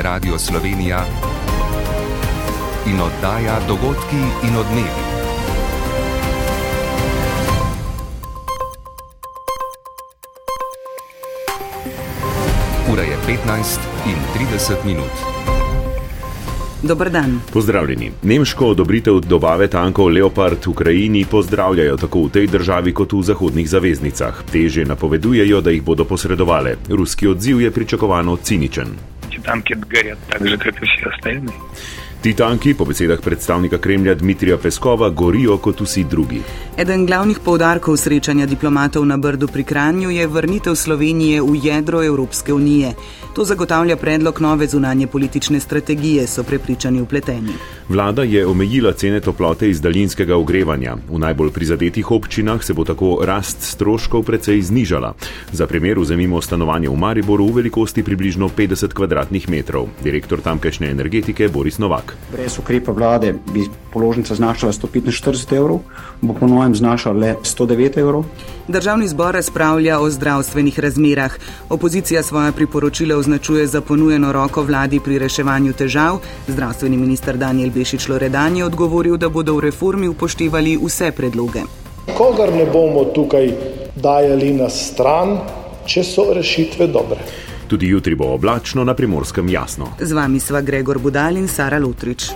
je 0.00 0.04
Radio 0.04 0.38
Slovenija 0.38 1.04
in 2.86 3.00
oddaja 3.00 3.60
dogodki 3.68 4.16
in 4.16 4.56
odmevi. 4.56 5.02
Ura 12.92 13.02
je 13.02 13.16
15 13.26 13.78
in 14.06 14.46
30 14.58 14.74
minut. 14.86 15.10
Dober 16.82 17.10
dan. 17.10 17.40
Pozdravljeni. 17.52 18.12
Nemško 18.22 18.66
odobritev 18.66 19.20
dobave 19.20 19.68
tankov 19.68 20.06
Leopard 20.06 20.66
Ukrajini 20.66 21.24
pozdravljajo 21.30 21.96
tako 21.96 22.22
v 22.22 22.30
tej 22.30 22.46
državi 22.46 22.94
kot 22.94 23.12
v 23.12 23.22
zahodnih 23.22 23.70
zaveznicah. 23.70 24.42
Teže 24.52 24.84
napovedujejo, 24.84 25.60
da 25.60 25.70
jih 25.70 25.82
bodo 25.82 26.04
posredovali. 26.04 26.76
Ruski 26.88 27.28
odziv 27.28 27.60
je 27.60 27.70
pričakovano 27.70 28.36
ciničen. 28.36 29.19
Танки 29.50 29.72
горят 29.72 30.18
так 30.28 30.46
же, 30.46 30.56
как 30.56 30.80
и 30.80 30.86
все 30.86 31.08
остальные. 31.08 31.50
Ti 32.20 32.34
tanki, 32.36 32.74
po 32.74 32.84
besedah 32.84 33.16
predstavnika 33.24 33.78
Kremlja 33.78 34.14
Dmitrija 34.14 34.58
Peskova, 34.58 35.08
gorijo 35.10 35.56
kot 35.56 35.80
vsi 35.80 36.04
drugi. 36.04 36.42
Eden 36.76 37.06
glavnih 37.06 37.38
povdarkov 37.44 37.96
srečanja 37.96 38.44
diplomatov 38.46 39.06
na 39.08 39.16
Brdu 39.16 39.48
pri 39.48 39.64
Kranju 39.64 40.10
je 40.10 40.26
vrnitev 40.26 40.74
Slovenije 40.76 41.40
v 41.42 41.56
jedro 41.62 42.04
Evropske 42.04 42.52
unije. 42.52 42.92
To 43.34 43.44
zagotavlja 43.44 43.96
predlog 43.96 44.40
nove 44.40 44.66
zunanje 44.66 45.06
politične 45.06 45.60
strategije, 45.60 46.26
so 46.26 46.42
prepričani 46.42 47.00
upleteni. 47.00 47.56
Vlada 47.88 48.22
je 48.22 48.46
omejila 48.46 48.92
cene 48.92 49.20
toplote 49.20 49.70
iz 49.70 49.80
daljinskega 49.80 50.36
ogrevanja. 50.36 50.96
V 51.08 51.18
najbolj 51.18 51.50
prizadetih 51.50 52.10
občinah 52.10 52.64
se 52.64 52.74
bo 52.74 52.84
tako 52.84 53.18
rast 53.24 53.62
stroškov 53.62 54.22
precej 54.22 54.62
znižala. 54.62 55.14
Za 55.52 55.66
primer 55.66 55.98
vzemimo 55.98 56.42
stanovanje 56.42 56.88
v 56.88 56.96
Mariboru 56.96 57.46
v 57.46 57.56
velikosti 57.62 58.02
približno 58.02 58.48
50 58.48 58.92
km2. 58.92 59.86
Direktor 60.02 60.40
tamkajšnje 60.40 60.90
energetike 60.90 61.48
Boris 61.48 61.78
Novak. 61.78 62.09
Brez 62.32 62.58
ukrepa 62.58 62.92
vlade 62.92 63.34
bi 63.52 63.66
položnica 63.92 64.34
znašala 64.34 64.72
145 64.72 65.56
evrov, 65.56 65.80
bo 66.20 66.34
po 66.34 66.46
novem 66.46 66.74
znašala 66.74 67.18
le 67.18 67.34
109 67.42 67.98
evrov. 67.98 68.24
Državni 68.68 69.08
zbor 69.08 69.34
razpravlja 69.34 70.00
o 70.00 70.10
zdravstvenih 70.10 70.78
razmerah. 70.78 71.32
Opozicija 71.68 72.22
svoje 72.22 72.52
priporočila 72.52 73.16
označuje 73.16 73.66
za 73.66 73.80
ponujeno 73.80 74.32
roko 74.32 74.62
vladi 74.62 75.00
pri 75.04 75.18
reševanju 75.18 75.72
težav. 75.72 76.18
Zdravstveni 76.48 76.96
minister 76.96 77.36
Daniel 77.36 77.70
Bešič 77.70 78.08
Loredan 78.08 78.56
je 78.56 78.64
odgovoril, 78.64 79.16
da 79.16 79.28
bodo 79.28 79.56
v 79.56 79.60
reformi 79.60 80.08
upoštevali 80.08 80.78
vse 80.82 81.12
predloge. 81.12 81.62
Kogar 82.16 82.52
ne 82.52 82.66
bomo 82.66 83.04
tukaj 83.04 83.52
dajali 83.96 84.52
na 84.52 84.68
stran, 84.70 85.38
če 85.86 86.04
so 86.04 86.30
rešitve 86.34 86.86
dobre. 86.86 87.49
Tudi 87.70 87.86
jutri 87.88 88.14
bo 88.14 88.32
oblačno, 88.34 88.84
na 88.84 88.94
primorskem 88.94 89.48
jasno. 89.48 89.92
Z 90.00 90.12
vami 90.12 90.40
sva 90.40 90.58
Gregor 90.60 90.98
Budal 90.98 91.36
in 91.36 91.46
Sara 91.48 91.78
Lutrič. 91.78 92.32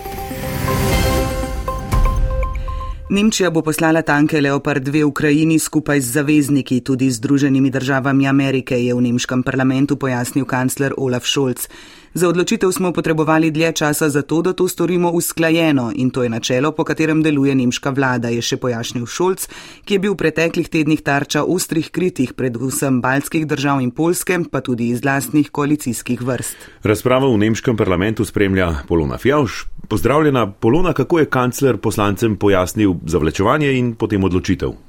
Nemčija 3.10 3.50
bo 3.50 3.62
poslala 3.62 4.02
tanke 4.02 4.40
Leopard 4.40 4.86
2 4.86 5.02
Ukrajini 5.02 5.58
skupaj 5.58 6.00
z 6.00 6.12
zavezniki, 6.12 6.80
tudi 6.80 7.10
Združenimi 7.10 7.70
državami 7.70 8.28
Amerike, 8.28 8.78
je 8.78 8.94
v 8.94 9.00
nemškem 9.00 9.42
parlamentu 9.42 9.96
pojasnil 9.96 10.46
kancler 10.46 10.94
Olaf 10.96 11.26
Scholz. 11.26 11.66
Za 12.14 12.28
odločitev 12.28 12.70
smo 12.70 12.92
potrebovali 12.92 13.50
dlje 13.50 13.72
časa 13.72 14.08
za 14.08 14.22
to, 14.22 14.42
da 14.42 14.52
to 14.52 14.68
storimo 14.68 15.10
usklajeno 15.10 15.92
in 15.94 16.10
to 16.10 16.22
je 16.22 16.28
načelo, 16.28 16.70
po 16.72 16.84
katerem 16.84 17.22
deluje 17.22 17.54
nemška 17.54 17.90
vlada, 17.90 18.30
je 18.30 18.38
še 18.42 18.56
pojasnil 18.56 19.02
Šolc, 19.06 19.48
ki 19.82 19.94
je 19.94 19.98
bil 19.98 20.14
v 20.14 20.20
preteklih 20.22 20.70
tednih 20.70 21.02
tarča 21.02 21.42
ostrih 21.42 21.90
kritih 21.90 22.36
predvsem 22.38 23.02
baltskih 23.02 23.48
držav 23.50 23.82
in 23.82 23.90
Polske, 23.90 24.38
pa 24.46 24.62
tudi 24.62 24.92
iz 24.94 25.02
lastnih 25.02 25.50
koalicijskih 25.50 26.22
vrst. 26.22 26.86
Razpravo 26.86 27.34
v 27.34 27.42
nemškem 27.48 27.74
parlamentu 27.74 28.22
spremlja 28.22 28.86
Polona 28.86 29.18
Fjauš. 29.18 29.64
Pozdravljena 29.90 30.46
Polona, 30.52 30.94
kako 30.94 31.18
je 31.18 31.26
kancler 31.26 31.82
poslancem 31.82 32.38
pojasnil 32.38 32.94
zavlečevanje 33.10 33.74
in 33.74 33.94
potem 33.98 34.22
odločitev? 34.22 34.83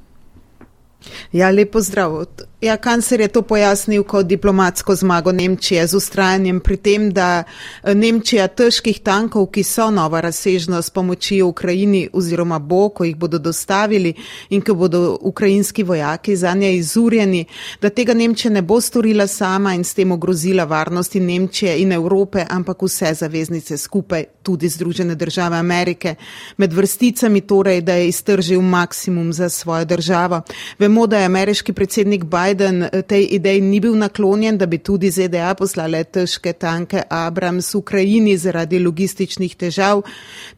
Ja, 1.32 1.50
lepo 1.50 1.80
zdrav. 1.80 2.24
Ja, 2.60 2.76
kancer 2.76 3.20
je 3.20 3.28
to 3.28 3.42
pojasnil 3.42 4.02
kot 4.02 4.26
diplomatsko 4.26 4.94
zmago 4.94 5.32
Nemčije 5.32 5.86
z 5.86 5.94
ustrajanjem 5.94 6.60
pri 6.60 6.76
tem, 6.76 7.10
da 7.12 7.44
eh, 7.44 7.94
Nemčija 7.94 8.48
težkih 8.48 9.00
tankov, 9.04 9.50
ki 9.52 9.62
so 9.62 9.90
nova 9.90 10.20
razsežnost 10.20 10.94
pomoči 10.94 11.42
Ukrajini 11.42 12.08
oziroma 12.12 12.58
bo, 12.58 12.88
ko 12.88 13.04
jih 13.04 13.16
bodo 13.16 13.38
dostavili 13.38 14.14
in 14.50 14.62
ko 14.64 14.74
bodo 14.74 15.18
ukrajinski 15.20 15.82
vojaki 15.82 16.36
za 16.36 16.54
nje 16.54 16.76
izurjeni, 16.76 17.44
da 17.82 17.90
tega 17.90 18.14
Nemčija 18.14 18.52
ne 18.52 18.62
bo 18.62 18.80
storila 18.80 19.26
sama 19.26 19.74
in 19.74 19.84
s 19.84 19.94
tem 19.94 20.12
ogrozila 20.12 20.64
varnosti 20.64 21.20
Nemčije 21.20 21.76
in 21.82 21.92
Evrope, 21.92 22.46
ampak 22.50 22.82
vse 22.82 23.14
zaveznice 23.14 23.76
skupaj, 23.76 24.24
tudi 24.42 24.68
Združene 24.68 25.14
države 25.14 25.56
Amerike, 25.56 26.14
med 26.56 26.72
vrsticami 26.72 27.40
torej, 27.40 27.80
da 27.80 27.94
je 27.94 28.08
iztržil 28.08 28.60
maksimum 28.60 29.32
za 29.32 29.48
svojo 29.48 29.84
državo. 29.84 30.42
Vemo, 30.86 31.06
da 31.06 31.18
je 31.18 31.24
ameriški 31.24 31.72
predsednik 31.72 32.24
Biden 32.24 32.82
eh, 32.82 33.02
tej 33.02 33.24
ideji 33.30 33.60
ni 33.60 33.80
bil 33.80 33.96
naklonjen, 33.98 34.58
da 34.58 34.66
bi 34.66 34.78
tudi 34.78 35.10
ZDA 35.10 35.54
poslale 35.58 36.04
težke 36.04 36.52
tanke 36.52 37.02
Abrams 37.10 37.72
v 37.74 37.78
Ukrajini 37.78 38.36
zaradi 38.38 38.78
logističnih 38.78 39.56
težav. 39.56 40.04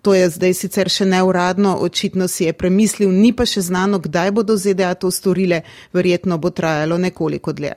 To 0.02 0.14
je 0.14 0.26
zdaj 0.28 0.52
sicer 0.54 0.90
še 0.92 1.06
neuradno, 1.08 1.78
očitno 1.80 2.28
si 2.28 2.44
je 2.44 2.52
premislil, 2.52 3.08
ni 3.08 3.32
pa 3.32 3.46
še 3.48 3.64
znano, 3.70 4.02
kdaj 4.04 4.34
bodo 4.36 4.56
ZDA 4.56 4.92
to 5.00 5.08
storile, 5.10 5.62
verjetno 5.96 6.36
bo 6.36 6.50
trajalo 6.50 7.00
nekoliko 7.00 7.56
dlje. 7.56 7.72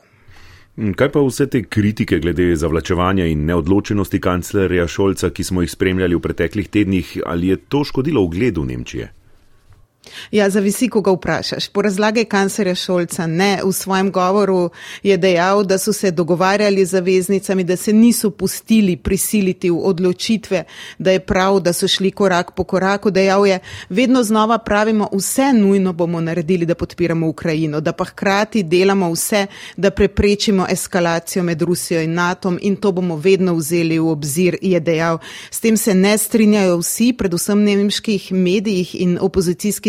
Hm, 0.76 0.92
kaj 1.00 1.12
pa 1.16 1.24
vse 1.24 1.48
te 1.48 1.64
kritike 1.64 2.20
glede 2.20 2.50
zavlačevanja 2.56 3.32
in 3.32 3.48
neodločenosti 3.48 4.20
kanclerja 4.20 4.92
Šolca, 4.92 5.32
ki 5.32 5.48
smo 5.48 5.64
jih 5.64 5.72
spremljali 5.72 6.20
v 6.20 6.26
preteklih 6.28 6.68
tednih, 6.68 7.18
ali 7.26 7.56
je 7.56 7.62
to 7.64 7.86
škodilo 7.88 8.28
ugledu 8.28 8.68
Nemčije? 8.68 9.14
Ja, 10.32 10.50
zavisi, 10.50 10.90
ko 10.90 11.02
ga 11.02 11.12
vprašaš. 11.12 11.68
Po 11.68 11.82
razlage 11.82 12.24
kancerja 12.26 12.76
Šolca 12.76 13.28
ne. 13.28 13.60
V 13.66 13.72
svojem 13.74 14.12
govoru 14.12 14.70
je 15.04 15.18
dejal, 15.18 15.64
da 15.64 15.78
so 15.78 15.94
se 15.94 16.12
dogovarjali 16.12 16.86
z 16.86 16.90
zaveznicami, 16.90 17.64
da 17.64 17.76
se 17.76 17.94
niso 17.94 18.30
pustili 18.30 18.98
prisiliti 18.98 19.70
v 19.70 19.78
odločitve, 19.78 20.64
da 20.98 21.12
je 21.12 21.20
prav, 21.20 21.60
da 21.60 21.74
so 21.74 21.88
šli 21.88 22.12
korak 22.12 22.52
po 22.56 22.64
koraku. 22.64 23.12
Dejal 23.12 23.48
je, 23.48 23.60
vedno 23.90 24.24
znova 24.24 24.58
pravimo, 24.58 25.10
vse 25.14 25.54
nujno 25.54 25.94
bomo 25.94 26.22
naredili, 26.22 26.66
da 26.66 26.76
podpiramo 26.76 27.28
Ukrajino, 27.28 27.82
da 27.82 27.94
pa 27.94 28.06
hkrati 28.06 28.64
delamo 28.64 29.12
vse, 29.12 29.46
da 29.78 29.92
preprečimo 29.92 30.66
eskalacijo 30.70 31.44
med 31.44 31.62
Rusijo 31.62 32.02
in 32.02 32.14
NATO 32.14 32.58
in 32.62 32.76
to 32.76 32.92
bomo 32.92 33.16
vedno 33.16 33.56
vzeli 33.56 34.00
v 34.00 34.08
obzir, 34.08 34.58
je 34.62 34.80
dejal. 34.80 35.20
S 35.52 35.60
tem 35.60 35.78
se 35.78 35.94
ne 35.94 36.18
strinjajo 36.18 36.78
vsi, 36.78 37.14
predvsem 37.14 37.64
nemških 37.64 38.32
medijih 38.32 38.96
in 39.02 39.18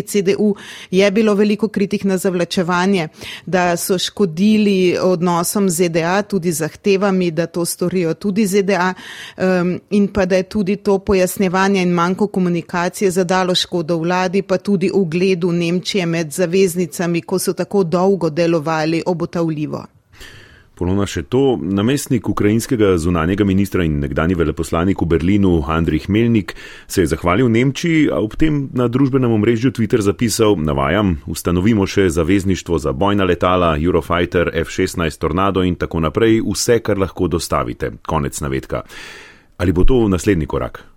opozicijskih 0.02 0.12
CDU 0.12 0.54
je 0.90 1.10
bilo 1.10 1.34
veliko 1.34 1.68
kritik 1.68 2.04
na 2.04 2.18
zavlačevanje, 2.18 3.08
da 3.46 3.76
so 3.76 3.98
škodili 3.98 4.98
odnosom 5.02 5.68
ZDA, 5.70 6.22
tudi 6.22 6.52
zahtevami, 6.52 7.30
da 7.30 7.46
to 7.46 7.64
storijo 7.64 8.14
tudi 8.14 8.46
ZDA 8.46 8.94
um, 9.36 9.80
in 9.90 10.08
pa 10.08 10.26
da 10.26 10.36
je 10.36 10.42
tudi 10.42 10.76
to 10.76 10.98
pojasnjevanje 10.98 11.82
in 11.82 11.90
manjko 11.90 12.26
komunikacije 12.26 13.10
zadalo 13.10 13.54
škodo 13.54 13.96
vladi, 13.96 14.42
pa 14.42 14.58
tudi 14.58 14.90
ugledu 14.94 15.52
Nemčije 15.52 16.06
med 16.06 16.30
zaveznicami, 16.32 17.22
ko 17.22 17.38
so 17.38 17.52
tako 17.52 17.84
dolgo 17.84 18.30
delovali 18.30 19.02
obotavljivo. 19.06 20.01
Ponovno 20.74 21.04
še 21.06 21.22
to, 21.28 21.58
namestnik 21.60 22.28
ukrajinskega 22.28 22.94
zunanjega 22.98 23.44
ministra 23.44 23.84
in 23.84 23.98
nekdani 24.00 24.34
veleposlanik 24.38 25.02
v 25.02 25.08
Berlinu 25.10 25.52
Andrij 25.68 26.08
Melnik 26.08 26.54
se 26.86 27.04
je 27.04 27.10
zahvalil 27.12 27.50
Nemčiji, 27.52 28.08
a 28.10 28.22
ob 28.24 28.38
tem 28.40 28.70
na 28.72 28.88
družbenem 28.88 29.32
omrežju 29.36 29.72
Twitter 29.76 30.00
zapisal, 30.00 30.56
navajam, 30.56 31.18
ustanovimo 31.26 31.86
še 31.86 32.08
zavezništvo 32.10 32.78
za 32.78 32.92
bojna 32.92 33.28
letala, 33.28 33.74
Eurofighter, 33.76 34.50
F-16 34.64 35.20
Tornado 35.20 35.62
in 35.62 35.76
tako 35.76 36.00
naprej, 36.00 36.40
vse, 36.40 36.80
kar 36.80 36.98
lahko 36.98 37.28
dostavite. 37.28 37.92
Konec 38.06 38.40
navedka. 38.40 38.82
Ali 39.58 39.72
bo 39.72 39.84
to 39.84 40.08
naslednji 40.08 40.48
korak? 40.48 40.91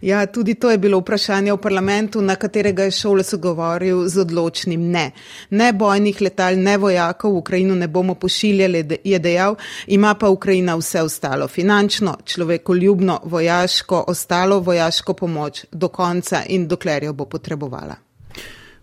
Ja, 0.00 0.26
tudi 0.26 0.54
to 0.54 0.70
je 0.70 0.78
bilo 0.78 0.98
vprašanje 1.00 1.52
v 1.52 1.56
parlamentu, 1.56 2.22
na 2.22 2.36
katerega 2.36 2.84
je 2.84 2.90
Šolec 2.90 3.34
govoril 3.34 4.08
z 4.08 4.20
odločnim 4.20 4.90
ne. 4.90 5.10
Ne 5.50 5.72
bojnih 5.72 6.20
letal, 6.20 6.56
ne 6.56 6.76
vojakov 6.78 7.32
v 7.32 7.36
Ukrajino 7.36 7.74
ne 7.74 7.88
bomo 7.88 8.14
pošiljali, 8.14 8.84
je 9.04 9.18
dejal, 9.18 9.56
ima 9.86 10.14
pa 10.14 10.28
Ukrajina 10.28 10.76
vse 10.76 11.02
ostalo, 11.02 11.48
finančno, 11.48 12.16
človekoljubno, 12.24 13.20
vojaško, 13.24 14.04
ostalo 14.08 14.60
vojaško 14.60 15.14
pomoč 15.14 15.64
do 15.72 15.88
konca 15.88 16.42
in 16.48 16.68
dokler 16.68 17.04
jo 17.04 17.12
bo 17.12 17.24
potrebovala. 17.24 17.96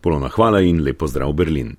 Polona 0.02 0.30
hvala 0.30 0.60
in 0.62 0.84
lepo 0.84 1.08
zdrav 1.08 1.34
Berlin. 1.34 1.76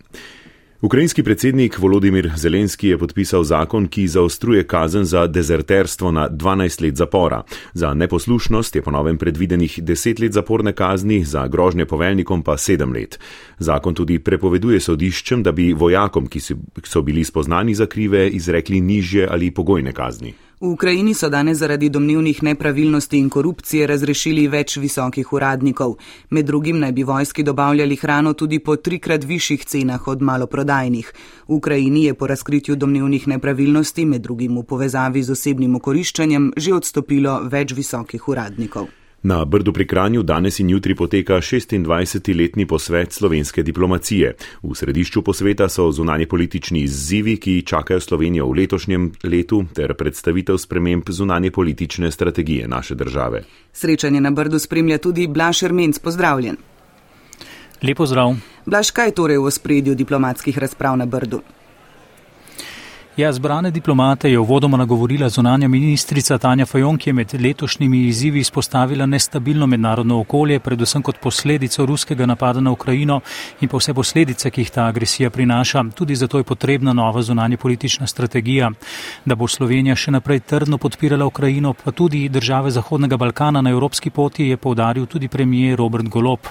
Ukrajinski 0.84 1.22
predsednik 1.22 1.78
Volodimir 1.78 2.30
Zelenski 2.36 2.88
je 2.88 2.98
podpisal 2.98 3.44
zakon, 3.44 3.86
ki 3.88 4.02
zaostruje 4.08 4.66
kazen 4.66 5.04
za 5.04 5.26
dezerterstvo 5.26 6.10
na 6.10 6.28
12 6.28 6.82
let 6.82 6.96
zapora. 6.96 7.42
Za 7.74 7.94
neposlušnost 7.94 8.76
je 8.76 8.82
ponovem 8.82 9.18
predvidenih 9.18 9.78
10 9.82 10.20
let 10.20 10.32
zaporne 10.32 10.72
kazni, 10.72 11.24
za 11.24 11.46
grožnje 11.48 11.86
poveljnikom 11.86 12.42
pa 12.42 12.52
7 12.52 12.94
let. 12.94 13.18
Zakon 13.58 13.94
tudi 13.94 14.18
prepoveduje 14.18 14.80
sodiščem, 14.80 15.42
da 15.42 15.52
bi 15.52 15.72
vojakom, 15.72 16.26
ki 16.26 16.40
so 16.84 17.02
bili 17.02 17.24
spoznani 17.24 17.74
za 17.74 17.86
krive, 17.86 18.28
izrekli 18.28 18.80
nižje 18.80 19.28
ali 19.30 19.50
pogojne 19.50 19.92
kazni. 19.92 20.34
V 20.64 20.68
Ukrajini 20.68 21.12
so 21.14 21.28
danes 21.28 21.58
zaradi 21.58 21.88
domnevnih 21.88 22.42
nepravilnosti 22.42 23.18
in 23.18 23.26
korupcije 23.28 23.86
razrešili 23.86 24.46
več 24.48 24.78
visokih 24.80 25.32
uradnikov. 25.32 25.98
Med 26.30 26.46
drugim 26.48 26.78
naj 26.80 26.92
bi 26.92 27.04
vojski 27.04 27.44
dobavljali 27.44 27.96
hrano 28.00 28.32
tudi 28.32 28.58
po 28.58 28.76
trikrat 28.76 29.28
višjih 29.28 29.64
cenah 29.64 30.08
od 30.08 30.22
maloprodajnih. 30.22 31.12
V 31.48 31.54
Ukrajini 31.60 32.04
je 32.04 32.14
po 32.14 32.26
razkritju 32.26 32.76
domnevnih 32.76 33.28
nepravilnosti, 33.28 34.06
med 34.06 34.22
drugim 34.22 34.56
v 34.56 34.64
povezavi 34.64 35.22
z 35.22 35.36
osebnim 35.36 35.76
okoriščanjem, 35.76 36.52
že 36.56 36.74
odstopilo 36.74 37.40
več 37.44 37.76
visokih 37.76 38.28
uradnikov. 38.28 39.03
Na 39.24 39.44
Brdu 39.44 39.72
pri 39.72 39.86
Kranju 39.86 40.22
danes 40.22 40.58
in 40.60 40.68
jutri 40.70 40.94
poteka 40.94 41.34
26-letni 41.34 42.66
posvet 42.66 43.12
slovenske 43.12 43.62
diplomacije. 43.62 44.34
V 44.62 44.74
središču 44.74 45.22
posveta 45.22 45.68
so 45.68 45.86
zunanje 45.92 46.26
politični 46.26 46.80
izzivi, 46.80 47.36
ki 47.36 47.62
čakajo 47.62 48.00
Slovenijo 48.00 48.46
v 48.46 48.58
letošnjem 48.58 49.12
letu, 49.24 49.64
ter 49.74 49.94
predstavitev 49.94 50.58
sprememb 50.58 51.08
zunanje 51.08 51.50
politične 51.50 52.10
strategije 52.10 52.68
naše 52.68 52.94
države. 52.94 53.42
Srečanje 53.72 54.20
na 54.20 54.30
Brdu 54.30 54.58
spremlja 54.58 54.98
tudi 54.98 55.26
Blaž 55.26 55.62
Ermenc. 55.62 55.98
Pozdravljen. 55.98 56.56
Lepo 57.82 58.06
zdrav. 58.06 58.36
Blaž, 58.66 58.90
kaj 58.90 59.16
torej 59.16 59.40
v 59.40 59.50
spredju 59.50 59.94
diplomatskih 59.94 60.58
razprav 60.58 60.96
na 60.96 61.06
Brdu? 61.06 61.40
Ja, 63.16 63.32
zbrane 63.32 63.70
diplomate 63.70 64.30
je 64.30 64.38
uvodoma 64.38 64.76
nagovorila 64.76 65.28
zunanja 65.28 65.68
ministrica 65.68 66.38
Tanja 66.38 66.66
Fajon, 66.66 66.96
ki 66.98 67.10
je 67.10 67.14
med 67.14 67.34
letošnjimi 67.40 67.98
izzivi 68.08 68.40
izpostavila 68.40 69.06
nestabilno 69.06 69.66
mednarodno 69.66 70.18
okolje, 70.20 70.58
predvsem 70.60 71.02
kot 71.02 71.20
posledico 71.22 71.86
ruskega 71.86 72.26
napada 72.26 72.60
na 72.60 72.70
Ukrajino 72.70 73.20
in 73.60 73.68
pa 73.68 73.78
vse 73.78 73.94
posledice, 73.94 74.50
ki 74.50 74.60
jih 74.60 74.70
ta 74.70 74.86
agresija 74.86 75.30
prinaša. 75.30 75.84
Tudi 75.94 76.16
zato 76.16 76.38
je 76.38 76.44
potrebna 76.44 76.92
nova 76.92 77.22
zunanja 77.22 77.56
politična 77.56 78.06
strategija, 78.06 78.70
da 79.24 79.34
bo 79.34 79.46
Slovenija 79.46 79.94
še 79.94 80.10
naprej 80.10 80.40
trdno 80.40 80.78
podpirala 80.78 81.26
Ukrajino, 81.26 81.72
pa 81.84 81.92
tudi 81.92 82.28
države 82.28 82.70
Zahodnega 82.70 83.16
Balkana 83.16 83.62
na 83.62 83.70
evropski 83.70 84.10
poti, 84.10 84.48
je 84.48 84.56
povdaril 84.56 85.06
tudi 85.06 85.28
premijer 85.28 85.78
Robert 85.78 86.08
Golop. 86.08 86.48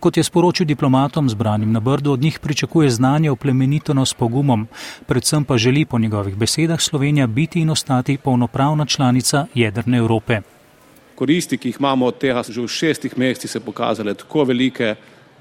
Kot 0.00 0.16
je 0.16 0.24
sporočil 0.24 0.66
diplomatom 0.66 1.28
zbranim 1.28 1.72
na 1.72 1.80
Brdu, 1.80 2.12
od 2.12 2.20
njih 2.20 2.38
pričakuje 2.38 2.90
znanje 2.90 3.30
o 3.30 3.36
plemenitono 3.36 4.06
s 4.06 4.14
pogumom, 4.14 4.68
predvsem 5.06 5.44
pa 5.44 5.56
želi 5.56 5.84
po 5.84 6.01
njegovih 6.02 6.36
besedah 6.36 6.80
Slovenija 6.80 7.26
biti 7.26 7.60
in 7.60 7.70
ostati 7.70 8.18
polnopravna 8.18 8.86
članica 8.86 9.46
jedrne 9.54 9.98
Evrope. 9.98 10.40
Koristi, 11.14 11.58
ki 11.58 11.68
jih 11.68 11.76
imamo 11.80 12.06
od 12.06 12.18
tega, 12.18 12.42
so 12.42 12.52
že 12.52 12.60
v 12.60 12.68
šestih 12.68 13.18
mesecih 13.18 13.50
se 13.50 13.60
pokazale 13.60 14.14
tako 14.14 14.44
velike, 14.44 14.94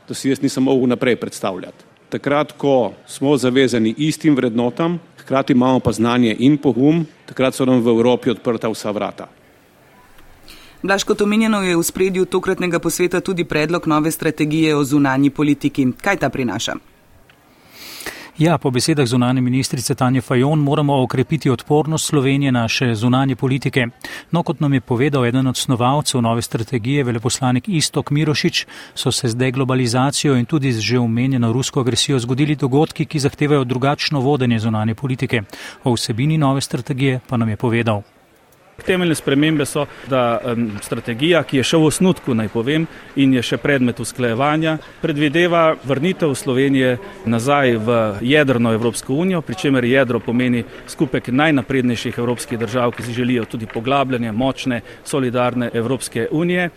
da 0.08 0.14
si 0.14 0.30
jaz 0.30 0.42
nisem 0.42 0.64
mogel 0.64 0.90
naprej 0.90 1.16
predstavljati. 1.16 1.84
Takrat, 2.10 2.52
ko 2.52 2.94
smo 3.08 3.38
zavezani 3.38 3.96
istim 3.98 4.36
vrednotam, 4.36 5.00
hkrati 5.18 5.54
imamo 5.54 5.80
pa 5.80 5.92
znanje 5.92 6.36
in 6.40 6.58
pogum, 6.58 7.06
takrat 7.26 7.56
so 7.56 7.66
nam 7.66 7.82
v 7.82 7.90
Evropi 7.90 8.30
odprta 8.30 8.70
vsa 8.70 8.92
vrata. 8.92 9.28
Blaž, 10.84 11.04
kot 11.04 11.22
omenjeno 11.22 11.62
je 11.62 11.78
v 11.78 11.84
spredju 11.84 12.26
tokratnega 12.26 12.80
posveta 12.80 13.22
tudi 13.22 13.46
predlog 13.46 13.88
nove 13.88 14.12
strategije 14.12 14.76
o 14.76 14.84
zunanji 14.84 15.30
politiki. 15.30 15.88
Kaj 16.02 16.18
ta 16.18 16.30
prinaša? 16.30 16.91
Ja, 18.42 18.58
po 18.58 18.72
besedah 18.72 19.06
zunanje 19.06 19.42
ministrice 19.42 19.96
Tanje 19.96 20.22
Fajon 20.22 20.60
moramo 20.60 21.04
okrepiti 21.04 21.50
odpornost 21.50 22.06
Slovenije 22.06 22.52
naše 22.52 22.96
zunanje 22.96 23.36
politike. 23.36 23.88
No, 24.32 24.44
kot 24.44 24.60
nam 24.60 24.74
je 24.74 24.82
povedal 24.82 25.26
eden 25.26 25.48
od 25.48 25.58
snovalcev 25.58 26.22
nove 26.22 26.42
strategije, 26.42 27.04
veleposlanik 27.04 27.70
Istok 27.70 28.10
Mirošič, 28.12 28.66
so 28.96 29.12
se 29.12 29.30
z 29.30 29.36
deglobalizacijo 29.36 30.36
in 30.36 30.46
tudi 30.46 30.72
z 30.74 30.80
že 30.80 31.00
omenjeno 31.00 31.54
rusko 31.54 31.80
agresijo 31.80 32.20
zgodili 32.20 32.56
dogodki, 32.56 33.06
ki 33.06 33.20
zahtevajo 33.20 33.64
drugačno 33.64 34.20
vodenje 34.20 34.60
zunanje 34.60 34.96
politike. 34.96 35.42
O 35.84 35.94
vsebini 35.94 36.38
nove 36.38 36.62
strategije 36.62 37.20
pa 37.28 37.38
nam 37.38 37.50
je 37.50 37.58
povedal. 37.58 38.02
Temeljne 38.86 39.16
spremembe 39.16 39.66
so, 39.66 39.86
da 40.10 40.40
um, 40.44 40.72
strategija, 40.82 41.44
ki 41.44 41.62
je 41.62 41.64
še 41.72 41.78
v 41.78 41.90
osnutku, 41.90 42.36
naj 42.38 42.52
povem, 42.54 42.88
in 43.16 43.34
je 43.38 43.44
še 43.46 43.60
predmet 43.62 44.00
usklajevanja, 44.00 44.78
predvideva 45.02 45.76
vrnitev 45.84 46.36
Slovenije 46.36 46.98
nazaj 47.26 47.78
v 47.78 47.98
jedrno 48.26 48.74
Evropsko 48.74 49.14
unijo, 49.14 49.42
pri 49.42 49.56
čemer 49.56 49.86
jedro 49.86 50.20
pomeni 50.20 50.64
skupek 50.88 51.32
najnaprednejših 51.32 52.18
evropskih 52.18 52.60
držav, 52.60 52.96
ki 52.96 53.04
si 53.04 53.18
želijo 53.18 53.46
tudi 53.46 53.70
poglabljanje 53.70 54.32
močne, 54.32 54.82
solidarne 55.06 55.70
Evropske 55.74 56.28
unije. 56.32 56.70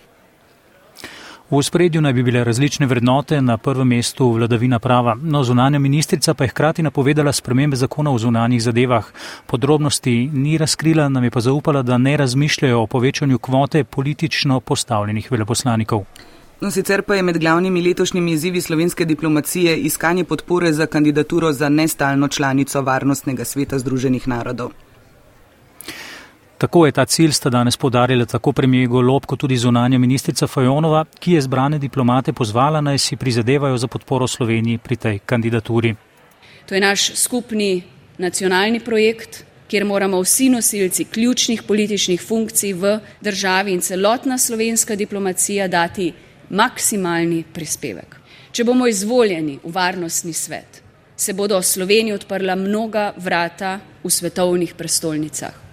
V 1.55 1.63
spredju 1.63 2.01
naj 2.03 2.13
bi 2.13 2.23
bile 2.23 2.45
različne 2.45 2.87
vrednote, 2.87 3.41
na 3.41 3.57
prvem 3.59 3.89
mestu 3.89 4.27
vladavina 4.33 4.79
prava. 4.79 5.15
No, 5.23 5.45
zunanja 5.45 5.79
ministrica 5.79 6.35
pa 6.35 6.45
je 6.45 6.49
hkrati 6.49 6.83
napovedala 6.83 7.33
spremembe 7.33 7.77
zakona 7.77 8.11
o 8.11 8.19
zunanjih 8.19 8.63
zadevah. 8.63 9.05
Podrobnosti 9.47 10.31
ni 10.33 10.59
razkrila, 10.59 11.09
nam 11.09 11.25
je 11.25 11.31
pa 11.31 11.41
zaupala, 11.41 11.83
da 11.83 11.99
ne 11.99 12.17
razmišljajo 12.17 12.81
o 12.83 12.87
povečanju 12.87 13.39
kvote 13.39 13.85
politično 13.85 14.61
postavljenih 14.61 15.31
veleposlanikov. 15.33 16.05
No, 16.61 16.71
sicer 16.71 17.03
pa 17.03 17.15
je 17.15 17.23
med 17.23 17.39
glavnimi 17.39 17.83
letošnjimi 17.83 18.33
izzivi 18.33 18.61
slovenske 18.61 19.05
diplomacije 19.05 19.77
iskanje 19.77 20.25
podpore 20.25 20.73
za 20.73 20.87
kandidaturo 20.87 21.53
za 21.53 21.69
nestalno 21.69 22.29
članico 22.29 22.83
Varnostnega 22.83 23.45
sveta 23.45 23.79
Združenih 23.79 24.29
narodov. 24.29 24.71
Tako 26.59 26.87
je 26.87 26.93
ta 26.93 27.05
cilj 27.05 27.33
sta 27.33 27.51
danes 27.51 27.77
podarila 27.77 28.27
tako 28.27 28.53
premijer 28.53 28.89
Golob 28.89 29.27
kot 29.27 29.41
tudi 29.41 29.57
zunanja 29.57 29.99
ministrica 29.99 30.47
Fajonova, 30.47 31.05
ki 31.19 31.33
je 31.33 31.41
zbrane 31.41 31.79
diplomate 31.79 32.33
pozvala 32.33 32.81
naj 32.81 32.99
si 32.99 33.17
prizadevajo 33.17 33.79
za 33.79 33.87
podporo 33.87 34.27
Sloveniji 34.27 34.79
pri 34.79 34.97
tej 34.97 35.19
kandidaturi. 35.19 35.95
To 36.67 36.75
je 36.75 36.81
naš 36.81 37.13
skupni 37.15 37.83
nacionalni 38.19 38.81
projekt, 38.81 39.45
kjer 39.69 39.85
moramo 39.85 40.21
vsi 40.23 40.49
nosilci 40.49 41.05
ključnih 41.05 41.63
političnih 41.63 42.23
funkcij 42.23 42.73
v 42.73 42.99
državi 43.21 43.73
in 43.73 43.81
celotna 43.81 44.39
slovenska 44.39 44.97
diplomacija 44.97 45.69
dati 45.69 46.13
maksimalni 46.51 47.45
prispevek. 47.53 48.17
Če 48.53 48.65
bomo 48.65 48.87
izvoljeni 48.87 49.59
v 49.65 49.73
varnostni 49.73 50.33
svet, 50.33 50.83
se 51.17 51.33
bodo 51.33 51.63
Sloveniji 51.63 52.15
odprla 52.15 52.55
mnoga 52.55 53.13
vrata 53.17 53.81
v 54.05 54.11
svetovnih 54.11 54.75
prestolnicah. 54.75 55.64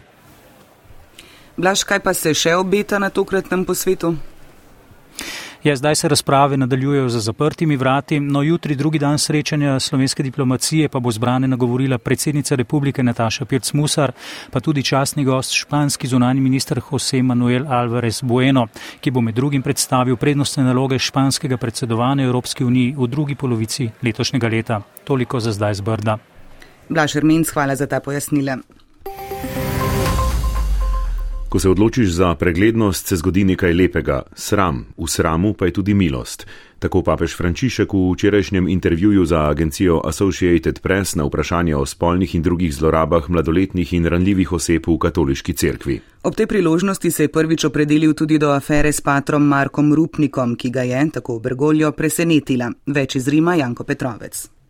Blaž, 1.58 1.84
kaj 1.84 2.00
pa 2.00 2.14
se 2.14 2.34
še 2.34 2.56
obeta 2.56 3.00
na 3.00 3.10
tokratnem 3.10 3.66
posvetu? 3.66 4.16
Ja, 5.64 5.76
zdaj 5.76 5.96
se 5.96 6.08
razprave 6.08 6.58
nadaljujejo 6.58 7.10
za 7.10 7.20
zaprtimi 7.20 7.76
vrati, 7.78 8.20
no 8.20 8.42
jutri 8.42 8.76
drugi 8.76 9.00
dan 9.00 9.18
srečanja 9.18 9.80
slovenske 9.80 10.24
diplomacije 10.24 10.90
pa 10.90 11.00
bo 11.00 11.12
zbrane 11.12 11.48
nagovorila 11.48 11.98
predsednica 11.98 12.56
republike 12.56 13.04
Nataša 13.04 13.46
Pirc-Musar, 13.46 14.12
pa 14.52 14.60
tudi 14.60 14.84
častni 14.84 15.24
gost 15.24 15.54
španski 15.54 16.08
zunani 16.08 16.42
minister 16.42 16.82
Jose 16.92 17.22
Manuel 17.22 17.68
Alvarez 17.68 18.22
Bueno, 18.22 18.68
ki 19.02 19.12
bo 19.12 19.22
med 19.22 19.36
drugim 19.36 19.62
predstavil 19.62 20.18
prednostne 20.18 20.64
naloge 20.64 21.00
španskega 21.00 21.58
predsedovanja 21.58 22.26
Evropske 22.26 22.66
unije 22.66 22.96
v 22.98 23.08
drugi 23.08 23.36
polovici 23.36 23.90
letošnjega 24.02 24.48
leta. 24.48 24.82
Toliko 25.04 25.40
za 25.40 25.52
zdaj 25.52 25.74
z 25.74 25.82
Brda. 25.82 26.18
Blaž 26.90 27.16
Ermenc, 27.16 27.50
hvala 27.50 27.76
za 27.76 27.88
ta 27.88 28.00
pojasnila. 28.00 28.58
Ko 31.52 31.60
se 31.60 31.70
odločiš 31.70 32.10
za 32.10 32.36
preglednost, 32.36 33.08
se 33.08 33.16
zgodi 33.16 33.44
nekaj 33.44 33.74
lepega. 33.74 34.22
Sram, 34.36 34.86
v 34.98 35.08
sramu 35.08 35.54
pa 35.54 35.66
je 35.66 35.74
tudi 35.74 35.94
milost. 35.94 36.46
Tako 36.80 37.02
papež 37.04 37.36
Frančišek 37.36 37.92
v 37.94 38.14
včerajšnjem 38.14 38.68
intervjuju 38.68 39.26
za 39.26 39.42
agencijo 39.50 40.00
Associated 40.06 40.80
Press 40.80 41.16
na 41.16 41.26
vprašanje 41.28 41.76
o 41.76 41.86
spolnih 41.86 42.36
in 42.36 42.42
drugih 42.42 42.72
zlorabah 42.74 43.30
mladoletnih 43.30 43.94
in 43.94 44.06
ranljivih 44.06 44.54
oseb 44.54 44.88
v 44.88 44.98
katoliški 44.98 45.54
cerkvi. 45.54 46.00
Ob 46.24 46.36
tej 46.36 46.48
priložnosti 46.48 47.12
se 47.12 47.24
je 47.24 47.34
prvič 47.36 47.68
opredelil 47.68 48.14
tudi 48.14 48.38
do 48.38 48.56
afere 48.56 48.92
s 48.92 49.02
patrom 49.02 49.44
Markom 49.44 49.94
Rupnikom, 49.94 50.56
ki 50.56 50.72
ga 50.72 50.88
je, 50.88 51.04
tako 51.20 51.36
v 51.36 51.42
Bergoljo, 51.42 51.92
presenetila. 51.92 52.72
Več 52.88 53.16
iz 53.16 53.28
Rima 53.28 53.56
Janko 53.56 53.84
Petrovec. 53.84 54.61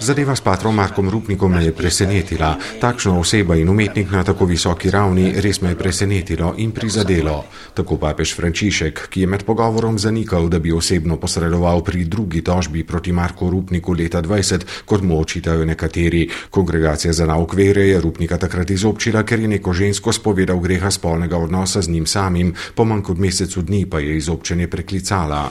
Zadeva 0.00 0.34
s 0.34 0.40
patrom 0.40 0.74
Markom 0.74 1.10
Rupnikom 1.10 1.52
me 1.54 1.64
je 1.64 1.72
presenetila. 1.72 2.56
Takšna 2.80 3.14
oseba 3.18 3.54
in 3.54 3.68
umetnik 3.68 4.10
na 4.10 4.24
tako 4.26 4.44
visoki 4.44 4.90
ravni 4.90 5.32
res 5.38 5.60
me 5.62 5.70
je 5.70 5.78
presenetilo 5.78 6.54
in 6.58 6.72
prizadelo. 6.74 7.44
Tako 7.74 7.96
papež 7.96 8.34
Frančišek, 8.34 9.06
ki 9.10 9.20
je 9.20 9.26
med 9.26 9.44
pogovorom 9.46 9.98
zanikal, 9.98 10.48
da 10.48 10.58
bi 10.58 10.72
osebno 10.72 11.16
posredoval 11.16 11.82
pri 11.86 12.04
drugi 12.04 12.42
tožbi 12.42 12.82
proti 12.84 13.12
Marku 13.12 13.50
Rupniku 13.50 13.94
leta 13.94 14.22
20, 14.22 14.66
kot 14.84 15.02
mu 15.02 15.20
očitajo 15.20 15.64
nekateri. 15.64 16.28
Kongregacija 16.50 17.12
za 17.12 17.26
nauk 17.26 17.54
vere 17.54 17.86
je 17.86 18.00
Rupnika 18.00 18.38
takrat 18.38 18.70
izobčila, 18.70 19.22
ker 19.22 19.40
je 19.40 19.48
neko 19.48 19.72
žensko 19.72 20.12
spovedal 20.12 20.58
greha 20.58 20.90
spolnega 20.90 21.38
odnosa 21.38 21.82
z 21.82 21.88
njim 21.88 22.06
samim, 22.06 22.54
po 22.74 22.84
manj 22.84 23.02
kot 23.02 23.18
mesecu 23.18 23.62
dni 23.62 23.86
pa 23.86 24.02
je 24.02 24.16
izobčenje 24.16 24.66
preklicala. 24.66 25.50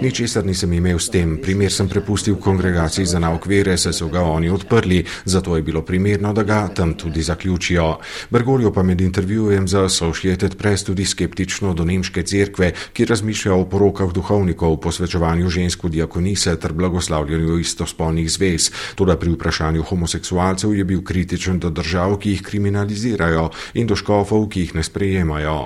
Ničesar 0.00 0.44
nisem 0.44 0.72
imel 0.72 0.98
s 0.98 1.10
tem, 1.10 1.33
primer 1.42 1.72
sem 1.72 1.88
prepustil 1.88 2.36
kongregaciji 2.36 3.06
za 3.06 3.18
nauk 3.18 3.46
vere, 3.46 3.76
se 3.76 3.92
so 3.92 4.08
ga 4.08 4.22
oni 4.22 4.50
odprli, 4.50 5.04
zato 5.24 5.56
je 5.56 5.62
bilo 5.62 5.82
primerno, 5.82 6.32
da 6.32 6.42
ga 6.42 6.68
tam 6.68 6.94
tudi 6.94 7.22
zaključijo. 7.22 7.98
Bergoglio 8.30 8.72
pa 8.72 8.82
med 8.82 9.00
intervjujem 9.00 9.68
za 9.68 9.84
Associated 9.84 10.56
Press 10.56 10.84
tudi 10.84 11.04
skeptično 11.04 11.74
do 11.74 11.84
nemške 11.84 12.22
cerkve, 12.22 12.72
ki 12.92 13.04
razmišlja 13.04 13.54
o 13.54 13.64
porokah 13.64 14.12
duhovnikov, 14.12 14.76
posvečevanju 14.80 15.48
žensk 15.50 15.84
v 15.84 15.88
diakonise 15.88 16.56
ter 16.60 16.72
blagoslavljanju 16.72 17.58
istospolnih 17.58 18.30
zvez. 18.30 18.70
Toda 18.94 19.16
pri 19.16 19.30
vprašanju 19.34 19.82
homoseksualcev 19.82 20.74
je 20.74 20.84
bil 20.84 21.02
kritičen 21.04 21.58
do 21.58 21.70
držav, 21.70 22.18
ki 22.18 22.30
jih 22.30 22.42
kriminalizirajo 22.42 23.50
in 23.74 23.86
do 23.86 23.96
škofov, 23.96 24.48
ki 24.48 24.60
jih 24.60 24.74
ne 24.74 24.82
sprejemajo. 24.82 25.56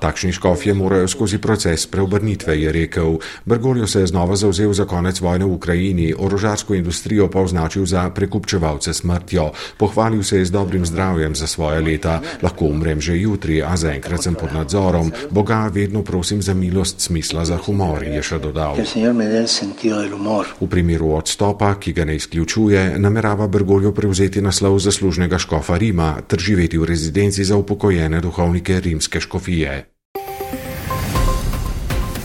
Takšni 0.00 0.32
škofje 0.32 0.74
morajo 0.74 1.08
skozi 1.08 1.38
proces 1.38 1.86
preobrnitve, 1.86 2.60
je 2.60 2.72
rekel. 2.72 3.17
Bergoglio 3.44 3.86
se 3.86 4.00
je 4.00 4.06
znova 4.06 4.36
zauzel 4.36 4.72
za 4.72 4.84
konec 4.84 5.20
vojne 5.20 5.44
v 5.44 5.52
Ukrajini, 5.52 6.14
orožarsko 6.18 6.74
industrijo 6.74 7.28
pa 7.30 7.40
označil 7.40 7.86
za 7.86 8.10
prekupčevalce 8.10 8.94
smrtjo. 8.94 9.50
Pohvalil 9.76 10.22
se 10.22 10.38
je 10.38 10.44
z 10.44 10.50
dobrim 10.50 10.86
zdravjem 10.86 11.34
za 11.34 11.46
svoje 11.46 11.80
leta. 11.80 12.20
Lahko 12.42 12.64
umrem 12.64 13.00
že 13.00 13.16
jutri, 13.16 13.62
a 13.62 13.76
zaenkrat 13.76 14.22
sem 14.22 14.34
pod 14.34 14.52
nadzorom. 14.52 15.12
Boga 15.30 15.70
vedno 15.72 16.02
prosim 16.02 16.42
za 16.42 16.54
milost 16.54 17.00
smisla 17.00 17.44
za 17.44 17.56
humor, 17.56 18.02
je 18.02 18.22
še 18.22 18.38
dodal. 18.38 18.76
V 20.60 20.66
primeru 20.68 21.12
odstopa, 21.18 21.74
ki 21.80 21.92
ga 21.92 22.04
ne 22.04 22.16
izključuje, 22.16 22.98
namerava 22.98 23.48
Bergoglio 23.48 23.92
prevzeti 23.92 24.42
naslov 24.42 24.78
zaslužnega 24.78 25.38
škofa 25.38 25.76
Rima 25.78 26.20
ter 26.26 26.38
živeti 26.38 26.78
v 26.78 26.84
rezidenci 26.84 27.44
za 27.44 27.56
upokojene 27.56 28.20
duhovnike 28.20 28.80
rimske 28.80 29.20
škofije. 29.20 29.97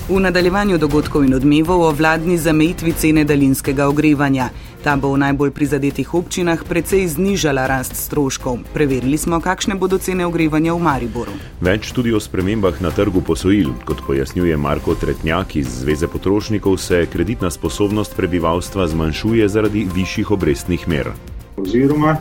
V 0.03 0.19
nadaljevanju 0.19 0.77
dogodkov 0.77 1.23
in 1.23 1.31
odmevov 1.33 1.81
o 1.81 1.91
vladni 1.95 2.35
zamejitvi 2.37 2.91
cene 2.91 3.23
daljinskega 3.23 3.85
ogrevanja. 3.87 4.49
Ta 4.83 4.97
bo 4.99 5.13
v 5.13 5.21
najbolj 5.21 5.51
prizadetih 5.55 6.09
občinah 6.13 6.59
precej 6.67 7.07
znižala 7.07 7.63
rast 7.71 7.95
stroškov. 7.95 8.57
Preverili 8.75 9.15
smo, 9.17 9.39
kakšne 9.39 9.79
bodo 9.79 9.95
cene 9.95 10.25
ogrevanja 10.27 10.75
v 10.75 10.83
Mariboru. 10.83 11.31
Več 11.63 11.93
tudi 11.95 12.11
o 12.11 12.19
spremembah 12.19 12.81
na 12.83 12.91
trgu 12.91 13.23
posojil. 13.23 13.71
Kot 13.87 14.03
pojasnjuje 14.03 14.57
Marko 14.59 14.91
Tretnjak 14.91 15.55
iz 15.55 15.71
Zveze 15.71 16.11
potrošnikov, 16.11 16.75
se 16.83 17.05
kreditna 17.07 17.47
sposobnost 17.47 18.11
prebivalstva 18.19 18.87
zmanjšuje 18.91 19.47
zaradi 19.47 19.87
višjih 19.87 20.35
obrestnih 20.35 20.83
mer. 20.83 21.13
Oziroma 21.55 22.17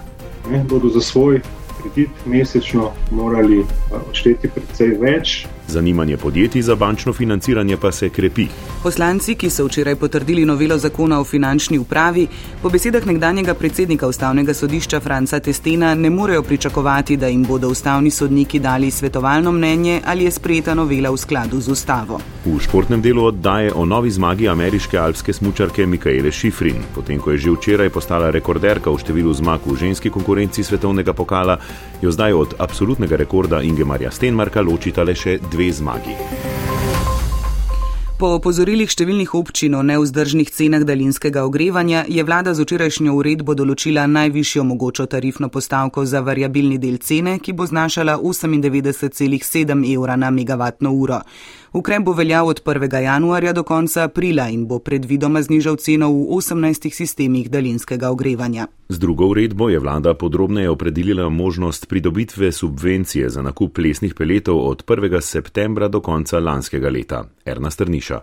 ne, 0.47 0.63
bodo 0.71 0.87
za 0.87 1.03
svoj 1.03 1.43
kredit 1.83 2.15
mesečno 2.31 2.93
morali 3.11 3.65
odšteti 3.91 4.55
precej 4.55 4.95
več. 5.03 5.35
Zanimanje 5.69 6.17
podjetij 6.17 6.63
za 6.63 6.75
bančno 6.75 7.13
financiranje 7.13 7.77
pa 7.77 7.93
se 7.93 8.09
krepi. 8.09 8.47
Poslanci, 8.83 9.35
ki 9.35 9.51
so 9.51 9.65
včeraj 9.67 9.97
potrdili 9.97 10.45
novelo 10.45 10.79
zakona 10.79 11.21
o 11.21 11.25
finančni 11.25 11.79
upravi, 11.79 12.27
po 12.63 12.71
besedah 12.71 13.07
nekdanjega 13.07 13.55
predsednika 13.55 14.07
ustavnega 14.07 14.55
sodišča 14.55 15.01
Franca 15.01 15.41
Testena 15.41 15.95
ne 15.95 16.11
morejo 16.11 16.43
pričakovati, 16.43 17.17
da 17.17 17.27
jim 17.27 17.45
bodo 17.45 17.69
ustavni 17.69 18.11
sodniki 18.11 18.59
dali 18.59 18.91
svetovalno 18.91 19.53
mnenje 19.53 20.01
ali 20.05 20.25
je 20.25 20.31
sprejeta 20.31 20.75
novela 20.75 21.11
v 21.11 21.17
skladu 21.17 21.61
z 21.61 21.69
ustavo. 21.69 22.21
V 22.45 22.59
športnem 22.61 23.03
delu 23.03 23.25
oddaje 23.25 23.73
o 23.75 23.85
novi 23.85 24.11
zmagi 24.11 24.49
ameriške 24.49 24.99
alpske 24.99 25.33
smučarke 25.33 25.87
Mikaele 25.87 26.33
Šifrin, 26.33 26.83
potem 26.95 27.19
ko 27.19 27.31
je 27.31 27.39
že 27.39 27.51
včeraj 27.51 27.91
postala 27.91 28.31
rekorderka 28.31 28.91
v 28.91 28.99
številu 28.99 29.35
zmag 29.35 29.61
v 29.67 29.77
ženski 29.77 30.11
konkurenci 30.11 30.65
svetovnega 30.65 31.13
pokala, 31.13 31.59
jo 32.03 32.11
zdaj 32.11 32.33
od 32.33 32.55
absolutnega 32.59 33.17
rekorda 33.17 33.63
Ingemarja 33.63 34.11
Stenmarka 34.11 34.61
ločita 34.61 35.03
le 35.03 35.15
še 35.15 35.39
dve 35.53 35.69
zmagi. 35.73 36.17
Po 38.17 38.29
opozorilih 38.39 38.87
številnih 38.87 39.33
občin 39.35 39.75
o 39.75 39.81
neuzdržnih 39.83 40.49
cenah 40.55 40.85
daljinskega 40.87 41.43
ogrevanja 41.43 42.05
je 42.09 42.23
vlada 42.25 42.55
z 42.55 42.65
včerajšnjo 42.65 43.15
uredbo 43.19 43.57
določila 43.59 44.07
najvišjo 44.07 44.63
mogočo 44.65 45.09
tarifno 45.11 45.51
postavko 45.51 46.05
za 46.07 46.23
variabilni 46.23 46.79
del 46.79 47.01
cene, 47.03 47.41
ki 47.43 47.53
bo 47.53 47.67
znašala 47.67 48.15
98,7 48.23 49.83
evra 49.95 50.17
na 50.17 50.31
megavatno 50.31 50.95
uro. 50.95 51.19
Ukrep 51.73 52.03
bo 52.05 52.13
veljal 52.13 52.49
od 52.49 52.63
1. 52.65 53.01
januarja 53.03 53.53
do 53.53 53.63
konca 53.63 54.03
aprila 54.05 54.49
in 54.49 54.67
bo 54.69 54.79
predvidoma 54.79 55.41
znižal 55.43 55.77
ceno 55.77 56.11
v 56.13 56.27
18 56.37 56.93
sistemih 56.93 57.51
daljinskega 57.51 58.11
ogrevanja. 58.11 58.67
Z 58.89 58.99
drugo 58.99 59.27
uredbo 59.27 59.71
je 59.71 59.79
vlada 59.79 60.15
podrobneje 60.15 60.71
opredelila 60.71 61.29
možnost 61.29 61.89
pridobitve 61.89 62.53
subvencije 62.53 63.31
za 63.31 63.43
nakup 63.43 63.79
lesnih 63.79 64.15
peletov 64.15 64.61
od 64.69 64.85
1. 64.85 65.21
septembra 65.21 65.89
do 65.89 66.01
konca 66.01 66.41
lanskega 66.41 66.91
leta. 66.91 67.25
Erna 67.45 67.71
Strniša. 67.71 68.21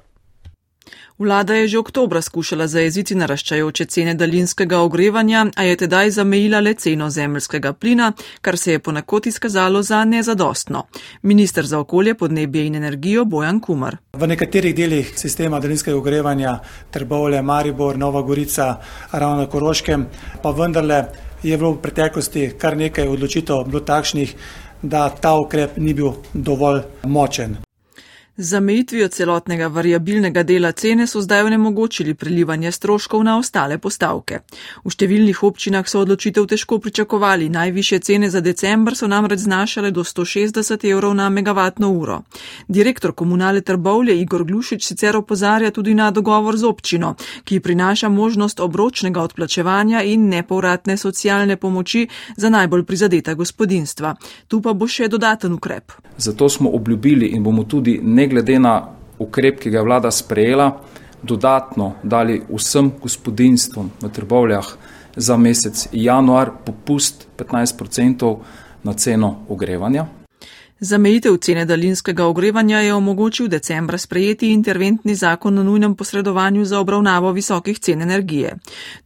Vlada 1.19 1.53
je 1.53 1.67
že 1.67 1.79
oktobra 1.79 2.21
skušala 2.21 2.67
zajeziti 2.67 3.15
naraščajoče 3.15 3.85
cene 3.85 4.13
daljinskega 4.15 4.77
ogrevanja, 4.79 5.41
a 5.55 5.63
je 5.67 5.75
tedaj 5.81 6.13
zamejila 6.15 6.61
le 6.63 6.73
ceno 6.79 7.09
zemljskega 7.09 7.73
plina, 7.73 8.13
kar 8.41 8.57
se 8.57 8.71
je 8.71 8.79
ponekod 8.79 9.27
izkazalo 9.27 9.81
za 9.83 10.05
nezadostno. 10.05 10.85
Ministr 11.21 11.65
za 11.65 11.79
okolje, 11.79 12.15
podnebje 12.15 12.65
in 12.65 12.75
energijo 12.75 13.25
Bojan 13.25 13.59
Kumar. 13.59 13.97
V 14.13 14.27
nekaterih 14.27 14.75
delih 14.75 15.11
sistema 15.15 15.59
daljinskega 15.59 15.97
ogrevanja 15.97 16.59
Trbovle, 16.91 17.41
Maribor, 17.41 17.97
Nova 17.97 18.21
Gorica, 18.21 18.75
ravno 19.11 19.43
na 19.43 19.49
Koroškem, 19.49 20.07
pa 20.43 20.51
vendarle 20.51 21.05
je 21.43 21.57
bilo 21.57 21.71
v 21.71 21.81
preteklosti 21.81 22.51
kar 22.57 22.77
nekaj 22.77 23.07
odločitev 23.07 23.65
bilo 23.67 23.83
takšnih, 23.83 24.35
da 24.81 25.09
ta 25.09 25.35
ukrep 25.35 25.77
ni 25.77 25.93
bil 25.93 26.13
dovolj 26.33 26.85
močen. 27.03 27.59
Z 28.39 28.49
zamejitvijo 28.49 29.07
celotnega 29.07 29.67
variabilnega 29.67 30.43
dela 30.43 30.71
cene 30.71 31.07
so 31.07 31.21
zdaj 31.21 31.41
onemogočili 31.43 32.13
prelivanje 32.13 32.71
stroškov 32.71 33.23
na 33.23 33.33
ostale 33.37 33.77
postavke. 33.77 34.37
V 34.85 34.93
številnih 34.95 35.41
občinah 35.43 35.83
so 35.83 35.99
odločitev 36.05 36.45
težko 36.47 36.77
pričakovali, 36.79 37.49
najviše 37.51 37.99
cene 37.99 38.29
za 38.31 38.39
decembr 38.39 38.95
so 38.95 39.09
namreč 39.11 39.43
znašale 39.43 39.91
do 39.91 40.05
160 40.07 40.85
evrov 40.87 41.17
na 41.19 41.27
megavatno 41.29 41.89
uro. 41.91 42.21
Direktor 42.67 43.11
komunale 43.11 43.59
Trbovlje 43.61 44.15
Igor 44.21 44.45
Glušič 44.47 44.87
sicer 44.87 45.19
opozarja 45.19 45.71
tudi 45.75 45.93
na 45.93 46.07
dogovor 46.11 46.55
z 46.55 46.63
občino, 46.63 47.15
ki 47.43 47.59
prinaša 47.59 48.07
možnost 48.09 48.63
obročnega 48.63 49.19
odplačevanja 49.19 50.05
in 50.07 50.29
nepovratne 50.29 50.97
socialne 50.97 51.57
pomoči 51.57 52.07
za 52.37 52.49
najbolj 52.49 52.85
prizadeta 52.85 53.33
gospodinstva. 53.33 54.15
Tu 54.47 54.61
pa 54.61 54.73
bo 54.73 54.87
še 54.87 55.11
dodaten 55.11 55.59
ukrep. 55.59 55.91
Zato 56.17 56.49
smo 56.49 56.71
obljubili 56.71 57.35
in 57.35 57.43
bomo 57.43 57.63
tudi 57.63 57.99
ne 58.03 58.28
glede 58.29 58.59
na 58.59 58.87
ukrep, 59.19 59.59
ki 59.59 59.69
ga 59.69 59.81
je 59.81 59.83
vlada 59.83 60.11
sprejela, 60.11 60.71
dodatno 61.23 61.93
dali 62.03 62.41
vsem 62.49 62.91
gospodinstvom 63.01 63.91
v 64.01 64.09
Trbovljah 64.09 64.67
za 65.15 65.37
mesec 65.37 65.87
januar 65.91 66.51
popust 66.65 67.27
15% 67.37 68.37
na 68.83 68.93
ceno 68.93 69.35
ogrevanja. 69.49 70.05
Zamejitev 70.81 71.37
cene 71.37 71.65
daljinskega 71.65 72.25
ogrevanja 72.25 72.79
je 72.79 72.93
omogočil 72.93 73.47
decembra 73.47 73.97
sprejeti 73.97 74.51
interventni 74.53 75.15
zakon 75.15 75.57
o 75.57 75.63
nujnem 75.63 75.95
posredovanju 75.95 76.65
za 76.65 76.79
obravnavo 76.79 77.31
visokih 77.31 77.79
cen 77.79 78.01
energije. 78.01 78.55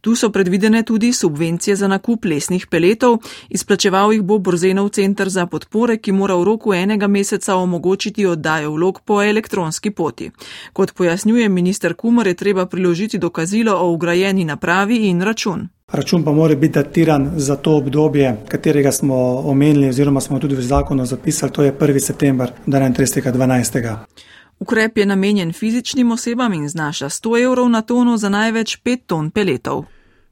Tu 0.00 0.14
so 0.14 0.30
predvidene 0.30 0.82
tudi 0.82 1.12
subvencije 1.12 1.76
za 1.76 1.88
nakup 1.88 2.24
lesnih 2.24 2.66
peletov, 2.66 3.18
izplačeval 3.48 4.12
jih 4.12 4.22
bo 4.22 4.38
Borzenov 4.38 4.88
centr 4.88 5.28
za 5.28 5.46
podpore, 5.46 5.96
ki 5.98 6.12
mora 6.12 6.34
v 6.34 6.44
roku 6.44 6.74
enega 6.74 7.06
meseca 7.06 7.56
omogočiti 7.56 8.26
oddajo 8.26 8.70
vlog 8.70 9.00
po 9.00 9.22
elektronski 9.22 9.90
poti. 9.90 10.30
Kot 10.72 10.92
pojasnjuje 10.92 11.48
minister 11.48 11.94
Kumar, 11.94 12.26
je 12.26 12.34
treba 12.34 12.66
priložiti 12.66 13.18
dokazilo 13.18 13.74
o 13.74 13.90
ugrajeni 13.90 14.44
napravi 14.44 14.96
in 15.08 15.22
račun. 15.22 15.68
Račun 15.92 16.24
pa 16.24 16.32
mora 16.32 16.54
biti 16.54 16.72
datiran 16.72 17.30
za 17.36 17.56
to 17.56 17.76
obdobje, 17.76 18.36
katerega 18.48 18.92
smo 18.92 19.14
omenili 19.38 19.88
oziroma 19.88 20.20
smo 20.20 20.38
tudi 20.38 20.54
v 20.54 20.60
zakonu 20.60 21.06
zapisali, 21.06 21.52
to 21.52 21.62
je 21.62 21.72
1. 21.72 21.98
september 21.98 22.50
do 22.66 22.78
31.12. 22.78 23.96
Ukrep 24.58 24.98
je 24.98 25.06
namenjen 25.06 25.52
fizičnim 25.52 26.12
osebam 26.12 26.52
in 26.52 26.68
znaša 26.68 27.08
100 27.08 27.44
evrov 27.44 27.68
na 27.68 27.82
tono 27.82 28.16
za 28.16 28.28
največ 28.28 28.78
5 28.84 28.98
ton 29.06 29.30
peletov. 29.30 29.84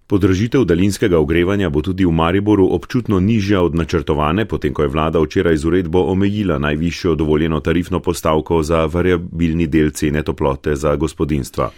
Podražitev 0.07 0.65
daljinskega 0.65 1.19
ogrevanja 1.19 1.71
bo 1.71 1.83
tudi 1.83 2.05
v 2.05 2.11
Mariboru 2.11 2.69
občutno 2.73 3.21
nižja 3.21 3.63
od 3.63 3.75
načrtovane, 3.75 4.45
potem 4.45 4.75
ko 4.75 4.83
je 4.83 4.89
vlada 4.89 5.21
včeraj 5.21 5.57
z 5.57 5.67
uredbo 5.67 6.03
omejila 6.13 6.59
najvišjo 6.59 7.15
dovoljeno 7.15 7.61
tarifno 7.61 8.01
postavko 8.01 8.63
za 8.63 8.85
variabilni 8.85 9.67
del 9.67 9.91
cene 9.91 10.23
toplote 10.23 10.77
za 10.77 10.97
gospodinstva. 10.97 11.71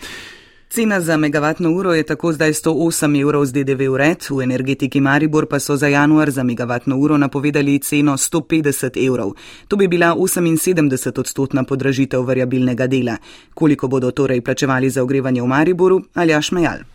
Cena 0.75 1.00
za 1.00 1.16
megavatno 1.16 1.71
uro 1.71 1.95
je 1.95 2.02
tako 2.02 2.33
zdaj 2.33 2.52
108 2.52 3.21
evrov 3.21 3.45
z 3.47 3.52
DDV 3.52 3.90
ured, 3.90 4.26
v 4.31 4.43
energetiki 4.43 5.00
Maribor 5.00 5.47
pa 5.47 5.61
so 5.61 5.76
za 5.76 5.87
januar 5.87 6.31
za 6.31 6.43
megavatno 6.43 6.97
uro 6.97 7.19
napovedali 7.19 7.78
ceno 7.78 8.12
150 8.12 9.07
evrov. 9.07 9.33
To 9.69 9.76
bi 9.76 9.88
bila 9.88 10.14
78 10.16 11.21
odstotna 11.21 11.64
podražitev 11.64 12.23
variabilnega 12.23 12.87
dela. 12.87 13.16
Koliko 13.54 13.88
bodo 13.88 14.11
torej 14.11 14.40
plačevali 14.40 14.90
za 14.90 15.02
ogrevanje 15.02 15.43
v 15.43 15.47
Mariboru 15.47 16.02
ali 16.14 16.35
Ašmejal? 16.35 16.93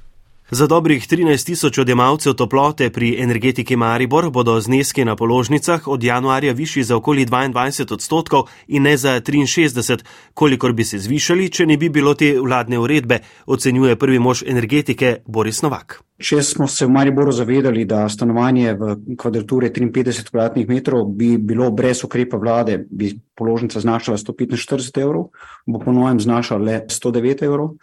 Za 0.51 0.67
dobrih 0.67 1.07
13 1.07 1.45
tisoč 1.45 1.77
odjemalcev 1.77 2.33
toplote 2.33 2.89
pri 2.89 3.15
energetiki 3.21 3.75
Maribor 3.75 4.29
bodo 4.29 4.59
zneski 4.61 5.05
na 5.05 5.15
položnicah 5.15 5.87
od 5.87 6.03
januarja 6.03 6.53
višji 6.53 6.83
za 6.83 6.95
okoli 6.95 7.25
22 7.25 7.93
odstotkov 7.93 8.43
in 8.67 8.83
ne 8.83 8.97
za 8.97 9.21
63, 9.21 10.03
kolikor 10.33 10.73
bi 10.73 10.83
se 10.83 10.99
zvišali, 10.99 11.49
če 11.49 11.65
ne 11.65 11.77
bi 11.77 11.89
bilo 11.89 12.13
te 12.13 12.33
vladne 12.41 12.79
uredbe, 12.79 13.19
ocenjuje 13.45 13.95
prvi 13.95 14.19
mož 14.19 14.43
energetike 14.47 15.15
Boris 15.27 15.61
Novak. 15.61 16.01
Če 16.17 16.41
smo 16.43 16.67
se 16.67 16.85
v 16.85 16.97
Mariboru 16.97 17.31
zavedali, 17.31 17.85
da 17.85 18.09
stanovanje 18.09 18.73
v 18.73 18.95
kvadraturi 19.17 19.69
53 19.69 20.31
kvadratnih 20.31 20.67
metrov 20.67 21.13
bi 21.13 21.37
bilo 21.37 21.69
brez 21.71 22.03
ukrepa 22.03 22.37
vlade, 22.37 22.87
bi 22.89 23.13
položnica 23.37 23.79
znašala 23.79 24.17
145 24.17 25.01
evrov, 25.01 25.29
bo 25.67 25.79
po 25.79 25.93
novem 25.93 26.19
znašala 26.19 26.63
le 26.65 26.85
109 26.89 27.45
evrov 27.45 27.77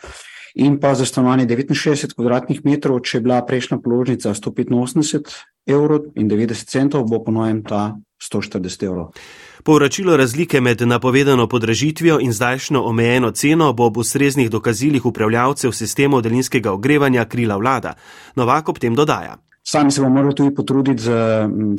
in 0.56 0.80
pa 0.80 0.94
za 0.94 1.04
stanovanje 1.04 1.46
69 1.46 2.14
kvadratnih 2.14 2.64
metrov, 2.64 3.00
če 3.04 3.18
je 3.18 3.22
bila 3.22 3.42
prejšnja 3.44 3.78
položnica 3.84 4.34
185 4.34 5.34
evrov 5.66 6.10
in 6.16 6.30
90 6.30 6.70
centov, 6.70 7.04
bo 7.04 7.20
po 7.24 7.32
novem 7.32 7.62
ta 7.62 7.96
140 8.16 8.86
evrov. 8.86 9.12
Povračilo 9.64 10.16
razlike 10.16 10.60
med 10.60 10.80
napovedano 10.80 11.48
podražitvijo 11.48 12.18
in 12.20 12.32
zdajšnjo 12.32 12.80
omejeno 12.82 13.30
ceno 13.30 13.72
bo 13.72 13.86
ob 13.86 13.96
ustreznih 13.96 14.50
dokazilih 14.50 15.06
upravljavcev 15.06 15.72
sistemov 15.72 16.22
daljinskega 16.22 16.72
ogrevanja 16.72 17.24
krila 17.24 17.56
vlada. 17.56 17.94
Novak 18.36 18.68
ob 18.68 18.78
tem 18.78 18.94
dodaja. 18.94 19.36
Sami 19.66 19.90
se 19.90 20.00
bomo 20.00 20.14
morali 20.14 20.34
tudi 20.34 20.54
potruditi 20.54 21.02
z 21.02 21.12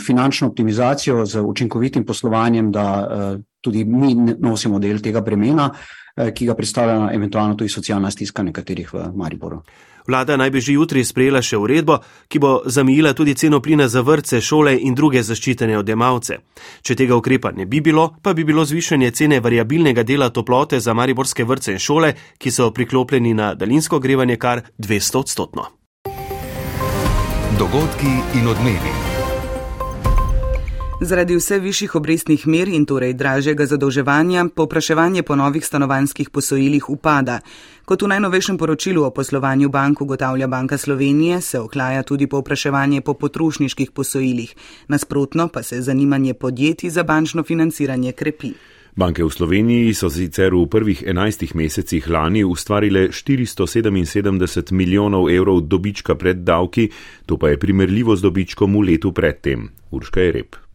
finančno 0.05 0.47
optimizacijo, 0.47 1.25
z 1.25 1.41
učinkovitim 1.41 2.05
poslovanjem, 2.05 2.71
da 2.71 2.83
uh, 2.83 3.39
tudi 3.61 3.85
mi 3.85 4.15
nosimo 4.39 4.79
del 4.79 4.99
tega 4.99 5.21
bremena. 5.21 5.71
Eh, 6.17 6.31
ki 6.33 6.45
ga 6.45 6.55
predstavlja 6.55 7.11
eventualno 7.13 7.55
tudi 7.55 7.69
socialna 7.69 8.11
stiska 8.11 8.43
nekaterih 8.43 8.93
v 8.93 9.11
Mariboru. 9.15 9.61
Vlada 10.07 10.37
naj 10.37 10.49
bi 10.49 10.61
že 10.61 10.73
jutri 10.73 11.03
sprejela 11.05 11.41
še 11.41 11.57
uredbo, 11.57 11.99
ki 12.27 12.39
bo 12.39 12.61
zamijila 12.65 13.13
tudi 13.13 13.35
ceno 13.35 13.59
plina 13.61 13.87
za 13.87 14.01
vrtce, 14.01 14.41
šole 14.41 14.77
in 14.81 14.95
druge 14.95 15.21
zaščitene 15.23 15.77
odjemalce. 15.77 16.39
Če 16.81 16.95
tega 16.95 17.15
ukrepa 17.15 17.51
ne 17.51 17.65
bi 17.65 17.81
bilo, 17.81 18.15
pa 18.21 18.33
bi 18.33 18.43
bilo 18.43 18.65
zvišanje 18.65 19.11
cene 19.11 19.39
variabilnega 19.39 20.03
dela 20.03 20.29
toplote 20.29 20.79
za 20.79 20.93
mariborske 20.93 21.43
vrtce 21.43 21.75
in 21.75 21.79
šole, 21.79 22.13
ki 22.37 22.51
so 22.51 22.71
priklopljeni 22.71 23.33
na 23.33 23.53
daljinsko 23.53 23.99
grevanje 23.99 24.37
kar 24.37 24.63
200 24.79 25.19
odstotno. 25.19 25.67
Dogodki 27.59 28.15
in 28.39 28.47
odmevi. 28.47 29.06
Zaradi 31.01 31.35
vse 31.35 31.59
višjih 31.59 31.95
obrestnih 31.95 32.47
mer 32.47 32.67
in 32.73 32.85
torej 32.89 33.11
dražjega 33.13 33.65
zadolževanja, 33.69 34.47
popraševanje 34.55 35.21
po 35.23 35.35
novih 35.35 35.65
stanovanskih 35.65 36.29
posojilih 36.29 36.89
upada. 36.89 37.35
Kot 37.85 38.01
v 38.01 38.09
najnovejšem 38.09 38.57
poročilu 38.57 39.03
o 39.05 39.11
poslovanju 39.13 39.69
bank 39.69 40.01
ugotavlja 40.01 40.47
Banka 40.47 40.77
Slovenije, 40.77 41.41
se 41.41 41.59
ohlaja 41.59 42.03
tudi 42.03 42.27
popraševanje 42.27 43.01
po 43.01 43.13
potrošniških 43.13 43.91
posojilih. 43.91 44.55
Nasprotno 44.87 45.47
pa 45.47 45.63
se 45.63 45.81
zanimanje 45.81 46.33
podjetij 46.33 46.89
za 46.89 47.03
bančno 47.03 47.43
financiranje 47.43 48.11
krepi. 48.11 48.53
Banke 48.95 49.23
v 49.23 49.29
Sloveniji 49.29 49.93
so 49.93 50.09
sicer 50.09 50.55
v 50.55 50.65
prvih 50.65 51.03
enajstih 51.05 51.55
mesecih 51.55 52.09
lani 52.09 52.43
ustvarile 52.43 53.09
477 53.13 54.71
milijonov 54.71 55.29
evrov 55.29 55.61
dobička 55.61 56.15
pred 56.15 56.37
davki, 56.37 56.89
to 57.25 57.37
pa 57.37 57.49
je 57.49 57.59
primerljivo 57.59 58.15
z 58.15 58.21
dobičkom 58.21 58.73
v 58.73 58.81
letu 58.81 59.11
predtem. 59.13 59.69
Urška 59.91 60.21
je 60.21 60.31
rep. 60.31 60.66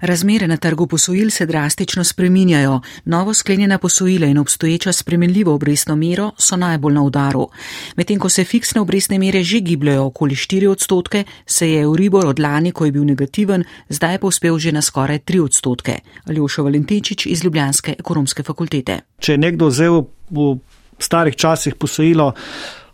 Razmere 0.00 0.46
na 0.46 0.56
trgu 0.56 0.86
posojil 0.86 1.30
se 1.30 1.46
drastično 1.46 2.04
spreminjajo. 2.04 2.80
Novo 3.04 3.34
sklenjena 3.34 3.78
posojila 3.78 4.26
in 4.26 4.38
obstoječa 4.38 4.92
spremenljivo 4.92 5.54
obrestno 5.54 5.96
mero 5.96 6.32
so 6.38 6.56
najbolj 6.56 6.94
na 6.94 7.02
udaru. 7.02 7.48
Medtem 7.96 8.18
ko 8.18 8.28
se 8.28 8.44
fiksne 8.44 8.80
obrestne 8.80 9.18
mere 9.18 9.42
že 9.42 9.60
gibljajo 9.60 10.04
okoli 10.04 10.34
4 10.34 10.68
odstotke, 10.68 11.24
se 11.46 11.70
je 11.70 11.82
Euribor 11.82 12.26
od 12.26 12.40
lani, 12.40 12.72
ko 12.72 12.84
je 12.84 12.92
bil 12.92 13.04
negativen, 13.04 13.64
zdaj 13.88 14.18
pa 14.18 14.26
uspel 14.26 14.58
že 14.58 14.72
na 14.72 14.82
skoraj 14.82 15.18
3 15.18 15.44
odstotke. 15.44 15.98
Aljoša 16.24 16.62
Valentičič 16.62 17.26
iz 17.26 17.44
Ljubljanske 17.44 17.94
ekonomske 17.98 18.42
fakultete. 18.42 19.00
Če 19.18 19.32
je 19.32 19.38
nekdo 19.38 19.66
vzel 19.66 20.04
v 20.30 20.58
starih 20.98 21.36
časih 21.36 21.74
posojilo, 21.74 22.34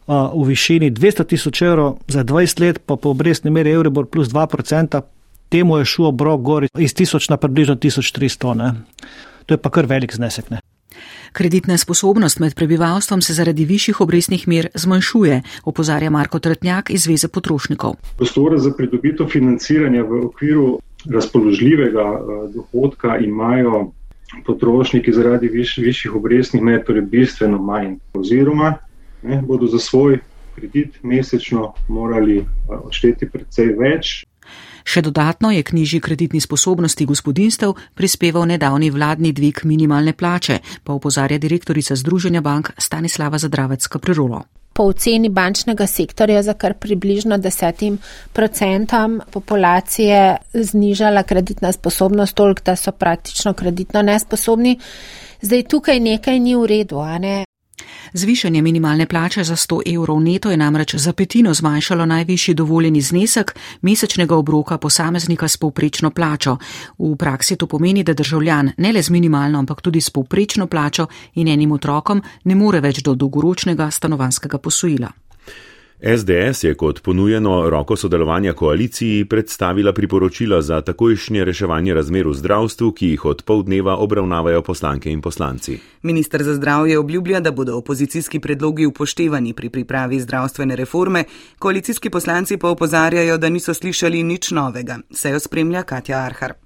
V 0.06 0.44
višini 0.44 0.90
200 0.90 1.24
tisoč 1.24 1.62
evrov 1.62 2.02
za 2.08 2.24
20 2.24 2.60
let, 2.60 2.78
pa 2.86 2.96
po 2.96 3.10
obrestni 3.14 3.50
meri 3.50 3.70
Euribor 3.70 4.06
plus 4.10 4.28
2%, 4.28 5.00
temu 5.52 5.78
je 5.78 5.84
šlo 5.84 6.08
obrok 6.08 6.40
gor 6.40 6.66
iz 6.78 6.94
1000 6.96 7.30
na 7.30 7.36
približno 7.36 7.76
1300. 7.76 8.54
Ne. 8.56 8.74
To 9.46 9.54
je 9.54 9.58
pa 9.58 9.70
kar 9.70 9.86
velik 9.86 10.14
znesek. 10.14 10.50
Ne. 10.50 10.60
Kreditna 11.32 11.78
sposobnost 11.78 12.40
med 12.40 12.54
prebivalstvom 12.54 13.22
se 13.22 13.34
zaradi 13.34 13.64
višjih 13.64 14.00
obrestnih 14.00 14.48
mer 14.48 14.68
zmanjšuje, 14.74 15.42
opozarja 15.64 16.10
Marko 16.10 16.38
Tretnjak 16.38 16.90
iz 16.90 17.06
Zveze 17.06 17.28
potrošnikov. 17.28 17.94
Prostore 18.16 18.58
za 18.58 18.72
pridobitev 18.76 19.26
financiranja 19.32 20.02
v 20.02 20.24
okviru 20.26 20.78
razpoložljivega 21.10 22.06
eh, 22.12 22.42
dohodka 22.54 23.16
imajo 23.18 23.92
potrošniki 24.46 25.12
zaradi 25.12 25.48
viš, 25.48 25.76
višjih 25.78 26.14
obrestnih 26.16 26.62
mer 26.62 26.84
torej 26.84 27.02
bistveno 27.02 27.58
manj 27.58 27.96
oziroma 28.14 28.74
ne, 29.22 29.42
bodo 29.46 29.66
za 29.66 29.78
svoj 29.78 30.18
kredit 30.54 31.00
mesečno 31.02 31.72
morali 31.88 32.38
eh, 32.38 32.44
odšteti 32.84 33.28
precej 33.28 33.72
več, 33.80 34.22
Še 34.84 35.02
dodatno 35.02 35.50
je 35.50 35.62
k 35.62 35.72
nižji 35.72 36.00
kreditni 36.00 36.40
sposobnosti 36.40 37.06
gospodinstev 37.06 37.74
prispeval 37.94 38.46
nedavni 38.46 38.90
vladni 38.90 39.32
dvig 39.32 39.64
minimalne 39.64 40.12
plače, 40.12 40.58
pa 40.84 40.92
upozarja 40.92 41.38
direktorica 41.38 41.96
Združenja 41.96 42.40
bank 42.40 42.72
Stanislava 42.78 43.38
Zadravec 43.38 43.86
Kaprirolo. 43.86 44.42
Po 44.72 44.86
oceni 44.88 45.28
bančnega 45.28 45.86
sektorja 45.86 46.42
za 46.42 46.54
kar 46.54 46.74
približno 46.80 47.36
desetim 47.38 47.98
procentom 48.32 49.20
populacije 49.30 50.36
znižala 50.54 51.22
kreditna 51.22 51.72
sposobnost 51.72 52.34
toliko, 52.34 52.62
da 52.64 52.76
so 52.76 52.92
praktično 52.92 53.52
kreditno 53.52 54.02
nesposobni. 54.02 54.78
Zdaj 55.42 55.62
tukaj 55.68 56.00
nekaj 56.00 56.40
ni 56.40 56.56
v 56.56 56.66
redu, 56.66 56.98
a 57.04 57.18
ne? 57.18 57.42
Zvišanje 58.12 58.62
minimalne 58.62 59.06
plače 59.06 59.44
za 59.44 59.56
100 59.56 59.94
evrov 59.94 60.20
neto 60.20 60.50
je 60.50 60.56
namreč 60.56 60.94
za 60.94 61.12
petino 61.12 61.54
zmanjšalo 61.54 62.06
najvišji 62.06 62.54
dovoljeni 62.54 63.00
znesek 63.00 63.54
mesečnega 63.82 64.36
obroka 64.36 64.78
posameznika 64.78 65.48
s 65.48 65.56
povprečno 65.56 66.10
plačo. 66.10 66.56
V 66.98 67.16
praksi 67.16 67.56
to 67.56 67.66
pomeni, 67.66 68.02
da 68.02 68.14
državljan 68.14 68.72
ne 68.76 68.92
le 68.92 69.02
z 69.02 69.10
minimalno, 69.10 69.58
ampak 69.58 69.80
tudi 69.80 70.00
s 70.00 70.10
povprečno 70.10 70.66
plačo 70.66 71.06
in 71.34 71.48
enim 71.48 71.72
otrokom 71.72 72.22
ne 72.44 72.54
more 72.54 72.80
več 72.80 73.02
do 73.02 73.14
dolgoročnega 73.14 73.90
stanovanskega 73.90 74.58
posojila. 74.58 75.21
SDS 76.04 76.64
je 76.64 76.74
kot 76.74 77.00
ponujeno 77.02 77.70
roko 77.70 77.96
sodelovanja 77.96 78.52
koaliciji 78.52 79.24
predstavila 79.24 79.92
priporočila 79.92 80.62
za 80.62 80.80
takojšnje 80.80 81.44
reševanje 81.44 81.94
razmer 81.94 82.26
v 82.26 82.34
zdravstvu, 82.34 82.92
ki 82.92 83.06
jih 83.06 83.24
od 83.24 83.42
pol 83.42 83.62
dneva 83.62 83.94
obravnavajo 83.96 84.62
poslanke 84.62 85.10
in 85.10 85.20
poslanci. 85.20 85.78
Ministr 86.02 86.42
za 86.42 86.54
zdravje 86.54 86.98
obljublja, 86.98 87.40
da 87.40 87.52
bodo 87.52 87.76
opozicijski 87.76 88.40
predlogi 88.40 88.86
upoštevani 88.86 89.54
pri 89.54 89.70
pripravi 89.70 90.20
zdravstvene 90.20 90.76
reforme, 90.76 91.24
koalicijski 91.58 92.10
poslanci 92.10 92.56
pa 92.56 92.68
opozarjajo, 92.68 93.38
da 93.38 93.48
niso 93.48 93.74
slišali 93.74 94.22
nič 94.22 94.50
novega. 94.50 94.98
Sejo 95.10 95.40
spremlja 95.40 95.82
Katja 95.82 96.18
Arhar. 96.18 96.61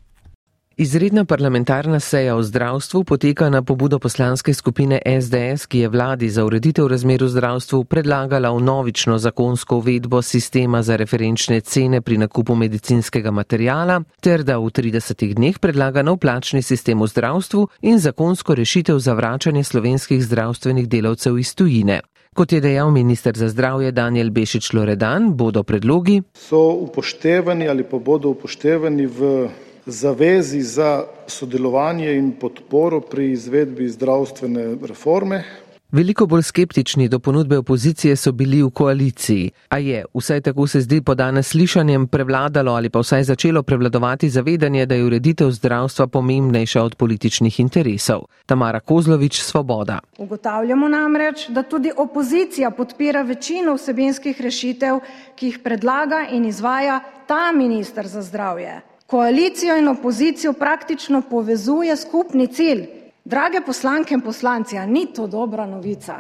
Izredna 0.78 1.24
parlamentarna 1.24 2.00
seja 2.00 2.36
o 2.36 2.42
zdravstvu 2.42 3.04
poteka 3.04 3.50
na 3.50 3.62
pobudo 3.62 3.98
poslanske 3.98 4.54
skupine 4.54 5.00
SDS, 5.20 5.66
ki 5.66 5.78
je 5.78 5.88
vladi 5.88 6.28
za 6.28 6.44
ureditev 6.44 6.86
razmer 6.86 7.22
v 7.24 7.28
zdravstvu 7.28 7.84
predlagala 7.84 8.50
novično 8.60 9.18
zakonsko 9.18 9.76
uvedbo 9.76 10.22
sistema 10.22 10.82
za 10.82 10.96
referenčne 10.96 11.60
cene 11.60 12.00
pri 12.00 12.18
nakupu 12.18 12.54
medicinskega 12.54 13.30
materijala, 13.30 14.02
ter 14.20 14.44
da 14.44 14.58
v 14.58 14.68
30 14.68 15.34
dneh 15.34 15.58
predlaga 15.58 16.02
nov 16.02 16.18
plačni 16.18 16.62
sistem 16.62 17.00
v 17.00 17.06
zdravstvu 17.06 17.68
in 17.80 17.98
zakonsko 17.98 18.54
rešitev 18.54 18.98
za 18.98 19.14
vračanje 19.14 19.64
slovenskih 19.64 20.24
zdravstvenih 20.24 20.88
delavcev 20.88 21.38
iz 21.38 21.54
tujine. 21.54 22.00
Kot 22.34 22.52
je 22.52 22.60
dejal 22.60 22.90
minister 22.90 23.32
za 23.36 23.48
zdravje 23.48 23.92
Daniel 23.92 24.30
Bešič 24.30 24.72
Loredan, 24.72 25.32
bodo 25.36 25.62
predlogi 25.62 26.22
so 26.34 26.68
upoštevani 26.84 27.68
ali 27.68 27.84
pa 27.84 27.98
bodo 27.98 28.28
upoštevani 28.28 29.06
v 29.06 29.48
zavezi 29.87 30.62
za 30.62 31.05
sodelovanje 31.27 32.16
in 32.16 32.33
podporo 32.33 33.01
pri 33.01 33.31
izvedbi 33.33 33.88
zdravstvene 33.88 34.77
reforme. 34.83 35.44
Veliko 35.92 36.27
bolj 36.27 36.42
skeptični 36.42 37.09
do 37.09 37.18
ponudbe 37.18 37.59
opozicije 37.59 38.16
so 38.16 38.33
bili 38.33 38.62
v 38.62 38.70
koaliciji, 38.70 39.51
a 39.68 39.79
je, 39.79 40.05
vsaj 40.14 40.40
tako 40.40 40.66
se 40.66 40.81
zdi 40.81 41.01
po 41.01 41.14
danes 41.14 41.49
slišanjem, 41.49 42.07
prevladalo 42.07 42.72
ali 42.72 42.90
pa 42.90 42.99
vsaj 42.99 43.22
začelo 43.25 43.62
prevladovati 43.62 44.31
zavedanje, 44.31 44.87
da 44.87 44.94
je 44.94 45.05
ureditev 45.05 45.51
zdravstva 45.51 46.07
pomembnejša 46.07 46.83
od 46.83 46.94
političnih 46.94 47.61
interesov. 47.61 48.27
Tamara 48.46 48.81
Kozlovič, 48.81 49.40
Svoboda. 49.40 49.99
Ugotavljamo 50.18 50.88
namreč, 50.88 51.49
da 51.49 51.62
tudi 51.62 51.92
opozicija 51.96 52.70
podpira 52.70 53.22
večino 53.22 53.75
vsebinskih 53.75 54.40
rešitev, 54.40 54.99
ki 55.37 55.46
jih 55.46 55.59
predlaga 55.64 56.27
in 56.33 56.44
izvaja 56.44 57.01
ta 57.27 57.53
minister 57.53 58.07
za 58.07 58.22
zdravje. 58.22 58.95
Koalicijo 59.07 59.77
in 59.77 59.88
opozicijo 59.88 60.53
praktično 60.53 61.23
povezuje 61.31 61.97
skupni 61.97 62.47
cilj. 62.47 62.87
Drage 63.25 63.61
poslanke 63.66 64.14
in 64.14 64.21
poslanci, 64.21 64.79
a 64.79 64.87
ni 64.87 65.07
to 65.14 65.27
dobra 65.27 65.66
novica? 65.66 66.14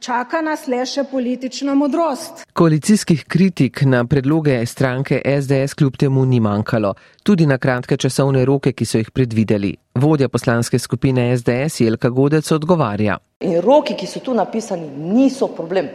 Čaka 0.00 0.40
nas 0.40 0.66
le 0.66 0.80
še 0.86 1.04
politična 1.10 1.74
modrost. 1.78 2.42
Koalicijskih 2.52 3.24
kritik 3.28 3.84
na 3.86 4.00
predloge 4.04 4.56
stranke 4.66 5.20
SDS 5.24 5.74
kljub 5.78 5.96
temu 5.96 6.24
ni 6.24 6.40
manjkalo, 6.40 6.94
tudi 7.22 7.46
na 7.46 7.58
kratke 7.58 7.96
časovne 7.96 8.42
roke, 8.44 8.72
ki 8.72 8.84
so 8.84 8.98
jih 8.98 9.10
predvideli. 9.10 9.76
Vodja 9.94 10.28
poslanske 10.28 10.78
skupine 10.78 11.28
SDS 11.36 11.80
Jelka 11.80 12.10
Godec 12.10 12.50
odgovarja. 12.50 13.20
In 13.46 13.60
roki, 13.62 13.94
ki 13.94 14.06
so 14.06 14.18
tu 14.18 14.34
napisani, 14.34 14.90
niso 15.14 15.46
problem. 15.54 15.86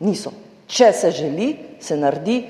Niso. 0.00 0.34
Če 0.68 0.92
se 0.92 1.10
želi, 1.16 1.48
se 1.80 1.96
naredi 1.96 2.42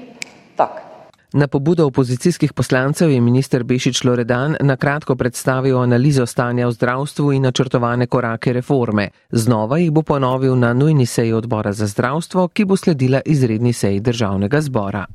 tak. 0.56 0.93
Na 1.34 1.48
pobudo 1.48 1.86
opozicijskih 1.86 2.52
poslancev 2.52 3.10
je 3.10 3.20
minister 3.20 3.64
Bešič 3.64 4.04
Loredan 4.04 4.56
na 4.60 4.76
kratko 4.76 5.16
predstavil 5.16 5.80
analizo 5.80 6.26
stanja 6.26 6.68
v 6.68 6.72
zdravstvu 6.72 7.32
in 7.32 7.42
načrtovane 7.42 8.06
korake 8.06 8.52
reforme. 8.52 9.08
Znova 9.30 9.78
jih 9.78 9.90
bo 9.90 10.02
ponovil 10.02 10.54
na 10.56 10.72
nujni 10.72 11.06
seji 11.06 11.32
odbora 11.32 11.72
za 11.72 11.86
zdravstvo, 11.86 12.48
ki 12.48 12.64
bo 12.64 12.76
sledila 12.76 13.20
izredni 13.26 13.72
seji 13.72 14.00
državnega 14.00 14.60
zbora. 14.60 15.06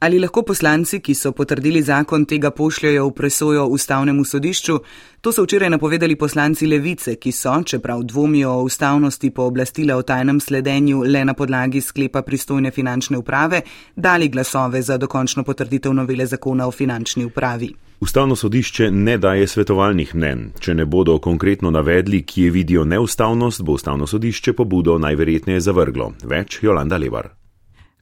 Ali 0.00 0.18
lahko 0.18 0.42
poslanci, 0.42 1.00
ki 1.02 1.14
so 1.14 1.32
potrdili 1.34 1.80
zakon, 1.82 2.22
tega 2.24 2.52
pošljajo 2.54 3.06
v 3.08 3.12
presojo 3.12 3.64
ustavnemu 3.66 4.24
sodišču? 4.24 4.76
To 5.20 5.32
so 5.32 5.42
včeraj 5.42 5.72
napovedali 5.74 6.14
poslanci 6.16 6.66
Levice, 6.66 7.16
ki 7.18 7.32
so, 7.32 7.56
čeprav 7.66 8.04
dvomijo 8.06 8.52
o 8.52 8.62
ustavnosti 8.62 9.30
pooblastila 9.30 9.96
o 9.96 10.02
tajnem 10.02 10.38
sledenju 10.40 11.02
le 11.02 11.24
na 11.24 11.34
podlagi 11.34 11.80
sklepa 11.80 12.22
pristojne 12.22 12.70
finančne 12.70 13.18
uprave, 13.18 13.60
dali 13.96 14.28
glasove 14.28 14.82
za 14.82 14.96
dokončno 14.96 15.42
potrditev 15.44 15.94
novele 15.94 16.26
zakona 16.26 16.68
o 16.68 16.70
finančni 16.70 17.24
upravi. 17.24 17.72
Ustavno 18.00 18.36
sodišče 18.36 18.90
ne 18.90 19.18
daje 19.18 19.46
svetovalnih 19.46 20.14
mnen. 20.14 20.52
Če 20.60 20.74
ne 20.74 20.86
bodo 20.86 21.18
konkretno 21.18 21.70
navedli, 21.70 22.22
kje 22.22 22.50
vidijo 22.50 22.84
neustavnost, 22.84 23.62
bo 23.62 23.72
ustavno 23.72 24.06
sodišče 24.06 24.52
pobudo 24.52 24.98
najverjetneje 24.98 25.60
zavrglo. 25.60 26.12
Več 26.22 26.62
Jolanda 26.62 26.96
Levar. 26.96 27.47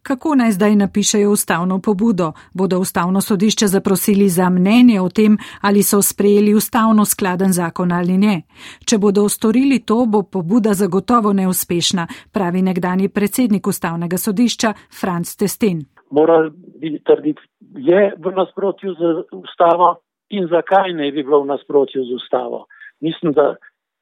Kako 0.07 0.35
naj 0.35 0.51
zdaj 0.51 0.77
napišejo 0.77 1.31
ustavno 1.31 1.81
pobudo? 1.81 2.33
Bodo 2.55 2.79
ustavno 2.79 3.21
sodišče 3.21 3.67
zaprosili 3.67 4.29
za 4.29 4.51
mnenje 4.51 5.01
o 5.01 5.09
tem, 5.09 5.39
ali 5.61 5.83
so 5.83 6.03
sprejeli 6.03 6.55
ustavno 6.55 7.05
skladen 7.05 7.53
zakon 7.53 7.93
ali 7.93 8.19
ne? 8.19 8.43
Če 8.89 8.99
bodo 8.99 9.29
storili 9.29 9.79
to, 9.79 10.07
bo 10.07 10.23
pobuda 10.23 10.75
zagotovo 10.75 11.33
neuspešna, 11.33 12.07
pravi 12.33 12.63
nekdani 12.63 13.09
predsednik 13.09 13.67
ustavnega 13.67 14.19
sodišča 14.19 14.73
Franz 15.01 15.37
Testin. 15.37 15.83
Mora 16.11 16.51
biti 16.81 17.03
trditi, 17.05 17.43
je 17.91 18.15
v 18.19 18.35
nasprotju 18.37 18.95
z 18.95 19.03
ustavo 19.33 19.97
in 20.31 20.47
zakaj 20.47 20.93
ne 20.93 21.11
bi 21.13 21.23
bilo 21.23 21.43
v 21.43 21.47
nasprotju 21.47 22.05
z 22.05 22.15
ustavo. 22.15 22.67
Mislim, 23.01 23.33
da 23.33 23.57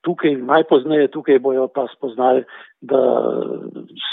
tukaj, 0.04 0.36
najpozneje 0.36 1.10
tukaj 1.14 1.38
bojo 1.38 1.68
pa 1.74 1.86
spoznali, 1.96 2.44
da 2.80 3.00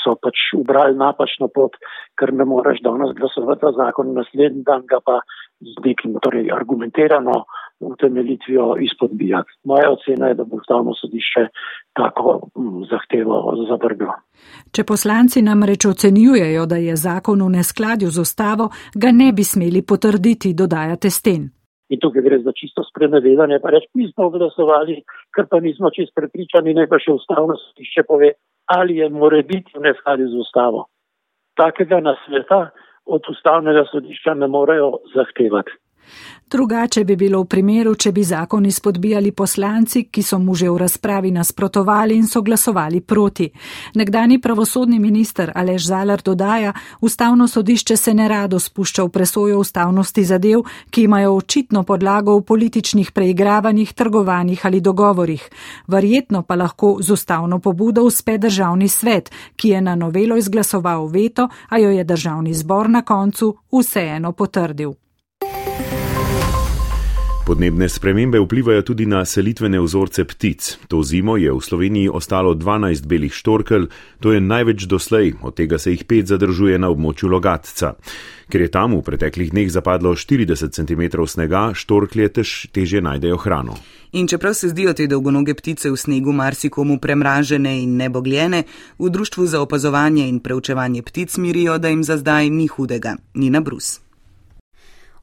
so 0.04 0.16
pač 0.24 0.52
ubrali 0.58 0.96
napačno 0.98 1.50
pot, 1.52 1.76
ker 2.20 2.34
ne 2.34 2.46
moreš 2.48 2.82
danes 2.86 3.16
glasovati 3.18 3.66
za 3.68 3.72
zakon, 3.78 4.14
naslednji 4.16 4.64
dan 4.68 4.86
ga 4.88 5.02
pa 5.06 5.20
z 5.62 5.76
nekim 5.86 6.16
torej, 6.24 6.52
argumentirano 6.52 7.44
utemeljitvijo 7.82 8.76
izpodbijati. 8.80 9.52
Moja 9.64 9.92
ocena 9.92 10.28
je, 10.28 10.34
da 10.34 10.44
bo 10.44 10.56
ustavno 10.56 10.94
sodišče 10.94 11.48
tako 11.94 12.50
m, 12.58 12.84
zahtevo 12.92 13.56
zavrglo. 13.70 14.14
Če 14.72 14.84
poslanci 14.84 15.42
namreč 15.42 15.86
ocenjujejo, 15.86 16.66
da 16.66 16.76
je 16.76 16.96
zakon 16.96 17.42
v 17.42 17.50
neskladju 17.58 18.10
z 18.10 18.22
ustavo, 18.22 18.70
ga 18.96 19.12
ne 19.12 19.32
bi 19.34 19.44
smeli 19.44 19.82
potrditi, 19.82 20.54
dodajate 20.54 21.10
sten. 21.10 21.50
In 21.92 22.00
tukaj 22.00 22.24
gre 22.24 22.40
za 22.40 22.54
čisto 22.56 22.86
sprenevedanje, 22.88 23.60
pa 23.60 23.74
reč, 23.74 23.90
mi 24.00 24.08
smo 24.14 24.30
glasovali, 24.32 25.02
ker 25.36 25.50
pa 25.52 25.60
nismo 25.60 25.92
čist 25.92 26.16
prepričani, 26.16 26.76
ne 26.78 26.88
pa 26.88 27.00
še 27.04 27.18
ustavno 27.18 27.58
sodišče 27.60 28.06
pove, 28.08 28.32
ali 28.72 29.02
je 29.02 29.10
more 29.12 29.42
biti 29.44 29.76
v 29.76 29.84
neskladju 29.90 30.30
z 30.32 30.40
ustavo. 30.46 30.86
Takega 31.60 32.00
nasveta 32.00 32.70
od 33.12 33.28
ustavnega 33.28 33.84
sodišča 33.92 34.38
ne 34.40 34.48
morejo 34.48 35.02
zahtevati. 35.16 35.76
Drugače 36.52 37.04
bi 37.04 37.16
bilo 37.16 37.40
v 37.42 37.48
primeru, 37.48 37.94
če 37.96 38.12
bi 38.12 38.24
zakon 38.28 38.66
izpodbijali 38.68 39.32
poslanci, 39.32 40.04
ki 40.12 40.24
so 40.24 40.36
mu 40.40 40.52
že 40.56 40.68
v 40.70 40.82
razpravi 40.82 41.32
nasprotovali 41.32 42.16
in 42.20 42.28
so 42.28 42.42
glasovali 42.42 43.00
proti. 43.02 43.48
Nekdani 43.96 44.36
pravosodni 44.42 45.00
minister 45.00 45.52
Alež 45.56 45.86
Zalar 45.88 46.22
dodaja, 46.22 46.74
ustavno 47.02 47.48
sodišče 47.48 47.98
se 47.98 48.14
ne 48.14 48.28
rado 48.28 48.60
spušča 48.60 49.04
v 49.04 49.10
presojo 49.10 49.60
ustavnosti 49.60 50.24
zadev, 50.24 50.66
ki 50.90 51.04
imajo 51.08 51.36
očitno 51.36 51.84
podlago 51.84 52.36
v 52.36 52.44
političnih 52.44 53.12
preigravanjih, 53.12 53.94
trgovanjih 53.94 54.66
ali 54.66 54.82
dogovorih. 54.82 55.50
Verjetno 55.88 56.42
pa 56.44 56.56
lahko 56.56 56.98
z 57.00 57.12
ustavno 57.12 57.60
pobudo 57.60 58.04
uspe 58.04 58.38
državni 58.38 58.88
svet, 58.88 59.32
ki 59.56 59.70
je 59.70 59.82
na 59.82 59.96
novelo 59.96 60.36
izglasoval 60.38 61.08
veto, 61.08 61.48
a 61.70 61.78
jo 61.78 61.90
je 61.90 62.04
državni 62.04 62.54
zbor 62.54 62.90
na 62.90 63.02
koncu 63.02 63.56
vseeno 63.72 64.32
potrdil. 64.32 65.01
Podnebne 67.46 67.90
spremembe 67.90 68.40
vplivajo 68.40 68.82
tudi 68.82 69.06
na 69.06 69.26
selitvene 69.26 69.80
vzorce 69.82 70.26
ptic. 70.26 70.78
To 70.88 71.04
zimo 71.04 71.38
je 71.38 71.52
v 71.52 71.62
Sloveniji 71.62 72.10
ostalo 72.10 72.54
12 72.54 73.06
belih 73.06 73.34
štorkelj, 73.34 73.88
to 74.20 74.34
je 74.34 74.42
največ 74.42 74.86
doslej, 74.86 75.34
od 75.42 75.56
tega 75.58 75.78
se 75.78 75.92
jih 75.92 76.04
pet 76.06 76.28
zadržuje 76.28 76.78
na 76.78 76.90
območju 76.94 77.30
Logatca. 77.30 77.96
Ker 78.46 78.62
je 78.62 78.68
tam 78.70 78.94
v 78.94 79.02
preteklih 79.02 79.50
dneh 79.50 79.72
zapadlo 79.74 80.14
40 80.14 80.70
cm 80.70 81.26
snega, 81.26 81.74
štorklje 81.74 82.30
tež, 82.30 82.70
teže 82.70 83.02
najdejo 83.02 83.38
hrano. 83.42 83.74
In 84.12 84.28
čeprav 84.28 84.54
se 84.54 84.70
zdijo 84.70 84.94
te 84.94 85.08
dolgonoge 85.08 85.58
ptice 85.58 85.90
v 85.90 85.98
snegu 85.98 86.32
marsikomu 86.32 87.00
premražene 87.00 87.82
in 87.82 87.98
nebogljene, 87.98 88.64
v 89.00 89.10
Društvu 89.10 89.48
za 89.48 89.62
opazovanje 89.62 90.30
in 90.30 90.40
preučevanje 90.40 91.02
ptic 91.02 91.38
mirijo, 91.38 91.78
da 91.78 91.90
jim 91.90 92.04
za 92.04 92.18
zdaj 92.18 92.50
ni 92.50 92.68
hudega. 92.68 93.18
Nina 93.34 93.62
Brus. 93.62 94.11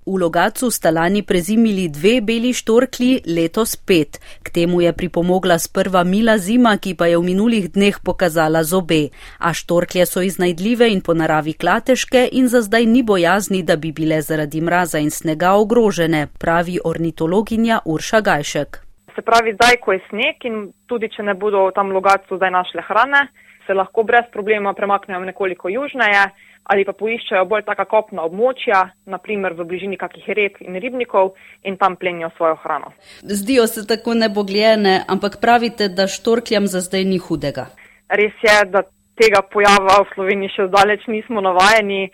V 0.09 0.17
Logacu 0.17 0.71
sta 0.71 0.89
lani 0.91 1.21
prezimili 1.23 1.89
dve 1.93 2.21
beli 2.25 2.53
štorkli, 2.57 3.29
letos 3.29 3.77
pet. 3.77 4.17
K 4.41 4.49
temu 4.49 4.81
je 4.81 4.93
pripomogla 4.97 5.59
sprva 5.61 6.01
mila 6.05 6.39
zima, 6.41 6.73
ki 6.81 6.95
pa 6.97 7.13
je 7.13 7.19
v 7.21 7.29
minulih 7.29 7.69
dneh 7.69 7.93
pokazala 8.01 8.65
zobe. 8.65 9.13
A 9.37 9.53
štorklje 9.53 10.07
so 10.09 10.25
iznajdljive 10.25 10.89
in 10.89 11.05
po 11.05 11.13
naravi 11.13 11.53
klateške 11.53 12.25
in 12.33 12.49
za 12.49 12.65
zdaj 12.65 12.89
ni 12.89 13.03
bojazni, 13.05 13.61
da 13.63 13.77
bi 13.77 13.93
bile 13.93 14.23
zaradi 14.25 14.65
mraza 14.65 14.99
in 14.99 15.13
snega 15.13 15.53
ogrožene, 15.61 16.33
pravi 16.41 16.81
ornitologinja 16.85 17.85
Urša 17.85 18.21
Gajšek. 18.21 18.81
Se 19.13 19.21
pravi, 19.21 19.53
zdaj, 19.61 19.77
ko 19.85 19.93
je 19.93 20.01
sneg 20.09 20.41
in 20.49 20.73
tudi, 20.89 21.13
če 21.13 21.23
ne 21.23 21.37
bodo 21.37 21.69
tam 21.77 21.93
v 21.93 22.01
Logacu 22.01 22.41
zdaj 22.41 22.51
našle 22.51 22.81
hrane, 22.89 23.29
se 23.67 23.77
lahko 23.77 24.09
brez 24.09 24.25
problema 24.33 24.73
premaknejo 24.73 25.21
nekoliko 25.21 25.69
južneje 25.69 26.48
ali 26.69 26.85
pa 26.85 26.93
poiščejo 26.93 27.45
bolj 27.49 27.65
taka 27.67 27.87
kopna 27.89 28.27
območja, 28.29 28.83
naprimer 29.09 29.57
v 29.57 29.65
bližini 29.71 29.97
kakih 30.01 30.29
rek 30.37 30.61
in 30.65 30.77
ribnikov 30.77 31.33
in 31.65 31.79
tam 31.81 31.97
plenijo 31.97 32.31
svojo 32.37 32.59
hrano. 32.63 32.93
Zdijo 33.23 33.67
se 33.67 33.87
tako 33.89 34.15
nebogljene, 34.15 35.01
ampak 35.09 35.41
pravite, 35.41 35.89
da 35.89 36.07
štorkljam 36.07 36.69
za 36.69 36.85
zdaj 36.85 37.05
ni 37.09 37.19
hudega. 37.19 37.69
Res 38.09 38.37
je, 38.45 38.57
da 38.69 38.85
tega 39.19 39.43
pojava 39.43 40.03
v 40.05 40.15
Sloveniji 40.15 40.55
še 40.57 40.69
zdaleč 40.69 41.09
nismo 41.09 41.43
navajeni 41.45 42.07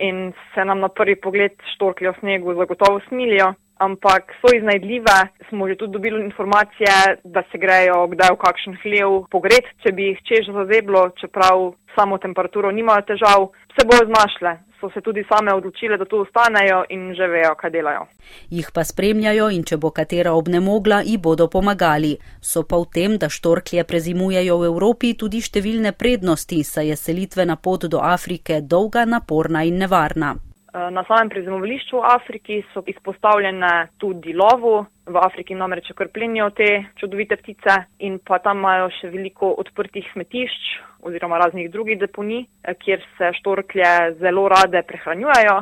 in 0.00 0.30
se 0.54 0.64
nam 0.64 0.80
na 0.80 0.88
prvi 0.88 1.16
pogled 1.20 1.56
štorklje 1.74 2.12
v 2.12 2.20
snegu 2.20 2.56
zagotovo 2.60 3.00
smilijo. 3.08 3.52
Ampak 3.82 4.30
so 4.38 4.52
iznajdljive, 4.54 5.14
smo 5.48 5.66
že 5.66 5.74
tudi 5.74 5.96
dobili 5.96 6.20
informacije, 6.22 7.18
da 7.24 7.42
se 7.50 7.58
grejo 7.58 8.06
kdaj 8.12 8.30
v 8.36 8.38
kakšen 8.44 8.76
hlev 8.82 9.24
pogret, 9.32 9.66
če 9.82 9.90
bi 9.96 10.12
jih 10.12 10.20
čež 10.28 10.52
zazeblo, 10.54 11.08
čeprav 11.18 11.72
samo 11.94 12.18
temperaturo 12.18 12.70
nimajo 12.70 13.02
težav, 13.02 13.48
se 13.74 13.86
bojo 13.86 14.06
znašle. 14.12 14.58
So 14.80 14.90
se 14.94 15.00
tudi 15.00 15.24
same 15.30 15.54
odločile, 15.54 15.96
da 15.96 16.04
tu 16.04 16.18
ostanejo 16.18 16.84
in 16.90 17.14
že 17.14 17.26
vejo, 17.26 17.54
kaj 17.54 17.70
delajo. 17.70 18.06
Jih 18.50 18.70
pa 18.74 18.82
spremljajo 18.84 19.48
in 19.54 19.62
če 19.62 19.76
bo 19.78 19.92
katera 19.94 20.32
obnemogla, 20.34 21.02
ji 21.06 21.18
bodo 21.18 21.46
pomagali. 21.48 22.16
So 22.40 22.64
pa 22.66 22.80
v 22.82 22.90
tem, 22.94 23.18
da 23.18 23.30
štorklje 23.30 23.84
prezimujejo 23.86 24.58
v 24.58 24.70
Evropi 24.72 25.14
tudi 25.14 25.38
številne 25.40 25.94
prednosti, 25.94 26.64
saj 26.66 26.90
je 26.90 26.96
selitvena 26.98 27.56
pot 27.56 27.86
do 27.86 28.02
Afrike 28.02 28.60
dolga, 28.60 29.06
naporna 29.06 29.62
in 29.62 29.78
nevarna. 29.78 30.34
Na 30.72 31.02
samem 31.04 31.28
prezimovališču 31.28 31.98
v 32.00 32.06
Afriki 32.08 32.62
so 32.72 32.80
izpostavljene 32.88 33.72
tudi 34.00 34.32
lovu. 34.32 34.86
V 35.04 35.20
Afriki 35.20 35.54
namreč 35.54 35.90
kar 35.94 36.08
plenijo 36.08 36.48
te 36.56 36.68
čudovite 36.96 37.36
ptice 37.36 37.74
in 38.00 38.16
pa 38.24 38.38
tam 38.38 38.62
imajo 38.62 38.88
še 38.96 39.10
veliko 39.12 39.50
odprtih 39.60 40.06
smetišč 40.14 40.70
oziroma 41.02 41.38
raznih 41.38 41.70
drugih 41.70 41.98
deponij, 41.98 42.44
kjer 42.84 43.00
se 43.18 43.30
štorklje 43.38 44.14
zelo 44.20 44.48
rade 44.48 44.82
prehranjujejo. 44.88 45.56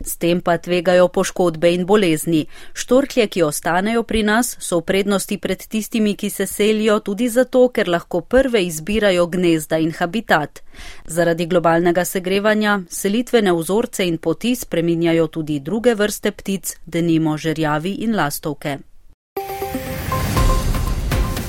S 0.00 0.16
tem 0.18 0.40
pa 0.40 0.56
tvegajo 0.58 1.08
poškodbe 1.08 1.72
in 1.74 1.84
bolezni. 1.86 2.46
Štorklje, 2.74 3.26
ki 3.26 3.42
ostanejo 3.42 4.02
pri 4.02 4.22
nas, 4.22 4.56
so 4.60 4.80
v 4.80 4.86
prednosti 4.90 5.38
pred 5.38 5.66
tistimi, 5.68 6.16
ki 6.16 6.30
se 6.30 6.46
selijo 6.46 6.98
tudi 7.00 7.28
zato, 7.28 7.68
ker 7.68 7.88
lahko 7.88 8.20
prve 8.20 8.64
izbirajo 8.64 9.26
gnezda 9.26 9.78
in 9.78 9.92
habitat. 9.92 10.62
Zaradi 11.04 11.46
globalnega 11.46 12.04
segrevanja 12.04 12.80
selitvene 12.88 13.52
vzorce 13.52 14.08
in 14.08 14.18
poti 14.18 14.56
spreminjajo 14.56 15.26
tudi 15.26 15.60
druge 15.60 15.94
vrste 15.94 16.32
ptic, 16.32 16.76
denimo 16.86 17.36
žerjavi 17.36 17.98
in 18.08 18.16
lastovke. 18.16 18.78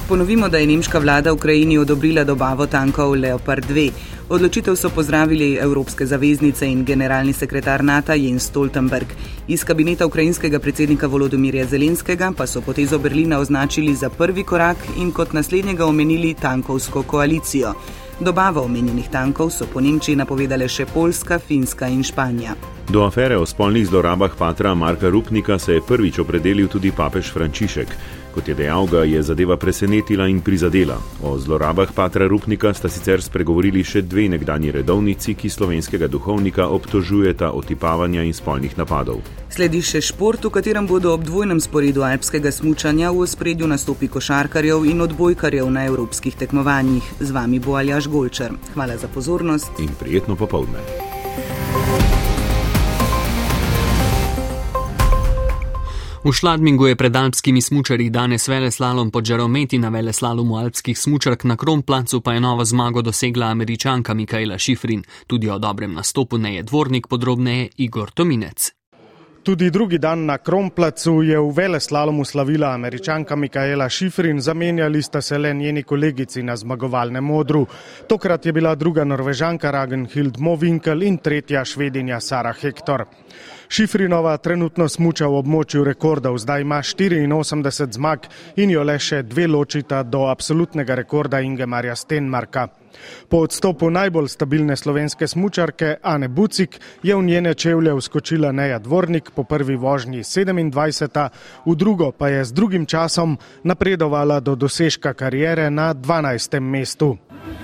Ponovimo, 0.08 0.50
da 0.50 0.58
je 0.58 0.67
nemška 0.67 1.00
vlada 1.00 1.34
Ukrajini 1.34 1.78
odobrila 1.78 2.24
dobavo 2.24 2.67
tankov 2.67 3.12
Leopard 3.12 3.65
2. 3.70 3.91
Odločitev 4.30 4.76
so 4.76 4.89
pozdravili 4.89 5.58
evropske 5.62 6.06
zaveznice 6.06 6.67
in 6.67 6.86
generalni 6.86 7.34
sekretar 7.34 7.84
NATO 7.84 8.13
Jens 8.13 8.43
Stoltenberg. 8.43 9.08
Iz 9.48 9.63
kabineta 9.63 10.06
ukrajinskega 10.06 10.60
predsednika 10.60 11.08
Volodomirja 11.08 11.65
Zelenskega 11.65 12.32
pa 12.38 12.48
so 12.48 12.62
potezo 12.62 13.00
Berlina 13.00 13.39
označili 13.39 13.96
za 13.96 14.10
prvi 14.10 14.43
korak 14.43 14.78
in 14.98 15.12
kot 15.12 15.34
naslednjega 15.34 15.86
omenili 15.86 16.34
tankovsko 16.34 17.04
koalicijo. 17.04 17.74
Dobavo 18.20 18.62
omenjenih 18.62 19.10
tankov 19.12 19.50
so 19.50 19.67
po 19.74 19.82
Nemčiji 19.82 20.15
napovedale 20.15 20.67
še 20.67 20.86
Poljska, 20.86 21.39
Finska 21.39 21.88
in 21.88 22.04
Španija. 22.04 22.56
Do 22.89 23.04
afere 23.04 23.38
o 23.38 23.46
spolnih 23.46 23.88
zlorabah 23.88 24.32
patra 24.38 24.74
Marka 24.76 25.10
Rupnika 25.10 25.60
se 25.60 25.74
je 25.74 25.82
prvič 25.82 26.20
opredelil 26.20 26.67
tudi 26.67 26.91
papež 26.91 27.32
Frančišek. 27.34 27.88
Kot 28.38 28.47
je 28.47 28.54
dejal, 28.54 28.86
ga 28.86 29.00
je 29.02 29.17
zadeva 29.23 29.56
presenetila 29.58 30.28
in 30.30 30.43
prizadela. 30.45 31.00
O 31.26 31.39
zlorabah 31.41 31.89
patra 31.89 32.28
Rupnika 32.28 32.69
sta 32.73 32.86
sicer 32.86 33.17
spregovorili 33.26 33.82
še 33.82 34.04
dve 34.06 34.28
nekdani 34.30 34.69
redovnici, 34.76 35.34
ki 35.34 35.50
slovenskega 35.50 36.06
duhovnika 36.06 36.67
obtožujeta 36.69 37.50
otipavanja 37.58 38.21
in 38.21 38.38
spolnih 38.38 38.78
napadov. 38.78 39.26
Sledi 39.50 39.82
še 39.82 40.04
šport, 40.06 40.45
v 40.45 40.54
katerem 40.54 40.86
bodo 40.86 41.17
ob 41.17 41.26
dvojnem 41.26 41.58
sporedu 41.58 42.06
alpskega 42.06 42.54
smučanja 42.54 43.10
v 43.10 43.26
ospredju 43.26 43.73
nastopi 43.73 44.06
košarkarjev 44.06 44.86
in 44.86 45.02
odbojkarjev 45.02 45.73
na 45.73 45.89
evropskih 45.89 46.38
tekmovanjih. 46.38 47.10
Z 47.17 47.34
vami 47.34 47.58
bo 47.58 47.82
Aljaš 47.82 48.06
Golčer. 48.06 48.54
Hvala 48.78 49.02
za 49.02 49.10
pozornost 49.10 49.82
in 49.82 49.89
prijetno 49.97 50.38
popovdne. 50.38 51.16
V 56.28 56.32
Šladmingu 56.34 56.88
je 56.88 56.96
pred 56.96 57.16
alpskimi 57.16 57.62
smučarji 57.62 58.10
danes 58.10 58.48
vele 58.48 58.72
slalom 58.72 59.12
pod 59.12 59.24
žarometi 59.24 59.78
na 59.80 59.90
vele 59.90 60.13
slalomu 60.13 60.58
alpskih 60.60 60.98
smučark, 61.00 61.44
na 61.44 61.56
Kronplacu 61.56 62.20
pa 62.22 62.34
je 62.34 62.40
novo 62.40 62.66
zmago 62.66 63.02
dosegla 63.02 63.48
američanka 63.48 64.13
Mikaela 64.13 64.58
Šifrin. 64.58 65.04
Tudi 65.28 65.50
o 65.50 65.58
dobrem 65.58 65.94
nastopu 65.94 66.38
ne 66.38 66.56
je 66.56 66.63
dvornik, 66.63 67.08
podrobneje 67.08 67.70
Igor 67.78 68.12
Tominec. 68.12 68.72
Tudi 69.44 69.70
drugi 69.72 69.98
dan 69.98 70.26
na 70.26 70.38
Kronplacu 70.38 71.22
je 71.24 71.40
v 71.40 71.52
vele 71.56 71.80
slalomu 71.80 72.26
slavila 72.26 72.74
američanka 72.74 73.36
Mikaela 73.36 73.90
Šifrin, 73.90 74.42
zamenjali 74.42 75.02
sta 75.02 75.22
se 75.22 75.38
le 75.38 75.54
njeni 75.54 75.84
kolegici 75.84 76.44
na 76.44 76.58
zmagovalnem 76.58 77.24
modru. 77.24 77.68
Tokrat 78.08 78.46
je 78.46 78.52
bila 78.54 78.76
druga 78.76 79.04
norvežanka 79.04 79.72
Ragenhild 79.72 80.40
Movinkel 80.40 81.04
in 81.04 81.18
tretja 81.18 81.66
švedinja 81.66 82.20
Sara 82.20 82.54
Hektor. 82.54 83.06
Šifrinova 83.69 84.38
trenutno 84.38 84.88
smuča 84.88 85.27
v 85.27 85.41
območju 85.41 85.84
rekordov, 85.84 86.38
zdaj 86.39 86.62
ima 86.63 86.80
84 86.80 87.91
zmag 87.91 88.27
in 88.56 88.71
jo 88.71 88.84
le 88.84 88.95
še 88.99 89.23
dve 89.27 89.47
ločita 89.47 90.03
do 90.03 90.23
absolutnega 90.32 90.95
rekorda 90.95 91.41
Ingemarja 91.43 91.95
Stenmarka. 91.95 92.67
Po 93.29 93.38
odstopu 93.38 93.89
najbolj 93.89 94.27
stabilne 94.27 94.75
slovenske 94.75 95.27
smučarke 95.27 95.95
Ane 96.01 96.27
Bucik 96.27 96.79
je 97.03 97.15
v 97.15 97.23
njene 97.23 97.53
čevlje 97.53 97.93
vskočila 97.93 98.51
Neja 98.51 98.79
Dvornik 98.79 99.31
po 99.36 99.43
prvi 99.43 99.75
vožnji 99.75 100.23
27, 100.23 101.29
v 101.65 101.75
drugo 101.75 102.12
pa 102.12 102.29
je 102.29 102.45
z 102.45 102.53
drugim 102.53 102.86
časom 102.86 103.38
napredovala 103.63 104.39
do 104.39 104.55
dosežka 104.55 105.13
karijere 105.13 105.69
na 105.69 105.93
12. 105.93 106.60
mestu. 106.60 107.17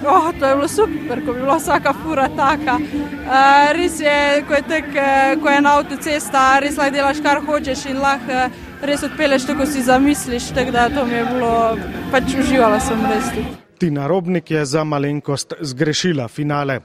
Oh, 0.07 0.31
to 0.39 0.45
je 0.47 0.55
bilo 0.55 0.67
super, 0.67 1.25
ko 1.25 1.33
bi 1.33 1.39
bila 1.39 1.57
vsaka 1.57 1.93
fura 1.93 2.27
taka. 2.35 2.75
Uh, 2.75 3.71
res 3.71 3.99
je, 3.99 4.43
ko 4.47 4.53
je, 4.53 4.61
tek, 4.67 4.85
uh, 4.95 5.41
ko 5.41 5.49
je 5.49 5.61
na 5.61 5.77
avtocesta, 5.79 6.59
res 6.59 6.77
lahko 6.77 6.95
delaš 6.95 7.23
kar 7.23 7.39
hočeš 7.45 7.85
in 7.91 8.03
lahko 8.03 8.31
uh, 8.31 8.61
res 8.83 9.03
odpeleš 9.03 9.47
to, 9.47 9.55
ko 9.55 9.65
si 9.65 9.83
zamisliš. 9.83 10.51
Tako 10.55 10.71
da 10.71 10.89
to 10.89 11.05
mi 11.05 11.19
je 11.19 11.25
bilo, 11.25 11.51
pač 12.11 12.35
uživala 12.39 12.79
sem 12.79 13.05
res. 13.11 13.62
Tina 13.77 14.07
Robnik 14.07 14.51
je 14.51 14.65
za 14.65 14.83
malenkost 14.83 15.53
zgrešila 15.61 16.27
finale. 16.27 16.79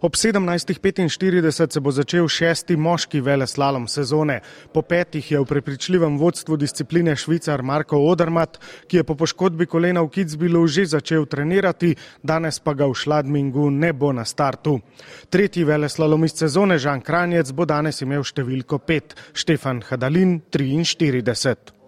Ob 0.00 0.14
17.45 0.14 1.72
se 1.72 1.80
bo 1.80 1.90
začel 1.92 2.28
šesti 2.28 2.76
moški 2.76 3.20
veleslalom 3.20 3.88
sezone. 3.88 4.40
Po 4.72 4.82
petih 4.82 5.30
je 5.30 5.40
v 5.40 5.44
prepričljivem 5.44 6.18
vodstvu 6.18 6.56
discipline 6.56 7.16
švicar 7.16 7.62
Marko 7.62 7.98
Odermat, 7.98 8.58
ki 8.86 8.96
je 8.96 9.04
po 9.04 9.14
poškodbi 9.14 9.66
kolena 9.66 10.02
v 10.02 10.08
Kitzbilu 10.08 10.66
že 10.66 10.86
začel 10.86 11.26
trenirati, 11.26 11.94
danes 12.22 12.58
pa 12.58 12.74
ga 12.74 12.86
v 12.86 12.94
Šladmingu 12.94 13.70
ne 13.70 13.92
bo 13.92 14.12
na 14.12 14.24
startu. 14.24 14.80
Tretji 15.30 15.64
veleslalomist 15.64 16.38
sezone 16.38 16.78
Žan 16.78 17.00
Kranjec 17.00 17.52
bo 17.52 17.64
danes 17.64 18.02
imel 18.02 18.24
številko 18.24 18.78
5, 18.78 19.14
Štefan 19.34 19.84
Hadalin 19.90 20.40
43. 20.50 21.81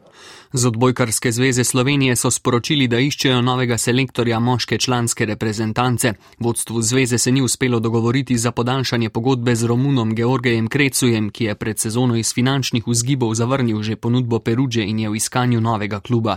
Z 0.57 0.67
odbojkarske 0.67 1.33
zveze 1.33 1.65
Slovenije 1.65 2.15
so 2.17 2.31
sporočili, 2.31 2.87
da 2.87 3.01
iščejo 3.03 3.41
novega 3.43 3.75
selektorja 3.79 4.39
moške 4.41 4.77
članske 4.79 5.27
reprezentance. 5.27 6.13
Vodstvu 6.39 6.83
zveze 6.83 7.19
se 7.19 7.33
ni 7.33 7.43
uspelo 7.43 7.81
dogovoriti 7.81 8.39
za 8.39 8.53
podaljšanje 8.53 9.11
pogodbe 9.11 9.57
z 9.57 9.67
Romunom 9.67 10.15
Georgejem 10.15 10.69
Krecujem, 10.69 11.31
ki 11.31 11.45
je 11.45 11.55
pred 11.55 11.79
sezono 11.79 12.17
iz 12.17 12.31
finančnih 12.35 12.87
vzgibov 12.87 13.35
zavrnil 13.35 13.83
že 13.83 13.97
ponudbo 13.97 14.39
Perudže 14.39 14.85
in 14.87 14.99
je 14.99 15.11
v 15.11 15.17
iskanju 15.17 15.61
novega 15.61 16.01
kluba. 16.01 16.37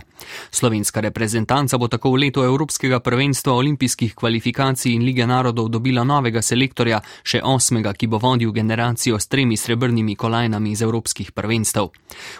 Slovenska 0.51 0.99
reprezentanca 0.99 1.77
bo 1.77 1.88
tako 1.88 2.12
v 2.12 2.15
letu 2.25 2.41
Evropskega 2.41 2.99
prvenstva 2.99 3.53
olimpijskih 3.53 4.15
kvalifikacij 4.15 4.93
in 4.93 5.06
lige 5.06 5.27
narodov 5.27 5.69
dobila 5.69 6.03
novega 6.03 6.41
selektorja, 6.41 7.03
še 7.23 7.43
osmega, 7.43 7.93
ki 7.93 8.08
bo 8.08 8.17
vodil 8.17 8.51
generacijo 8.51 9.19
s 9.19 9.27
tremi 9.27 9.58
srebrnimi 9.58 10.15
kolajnami 10.15 10.71
iz 10.71 10.82
evropskih 10.82 11.32
prvenstv. 11.32 11.86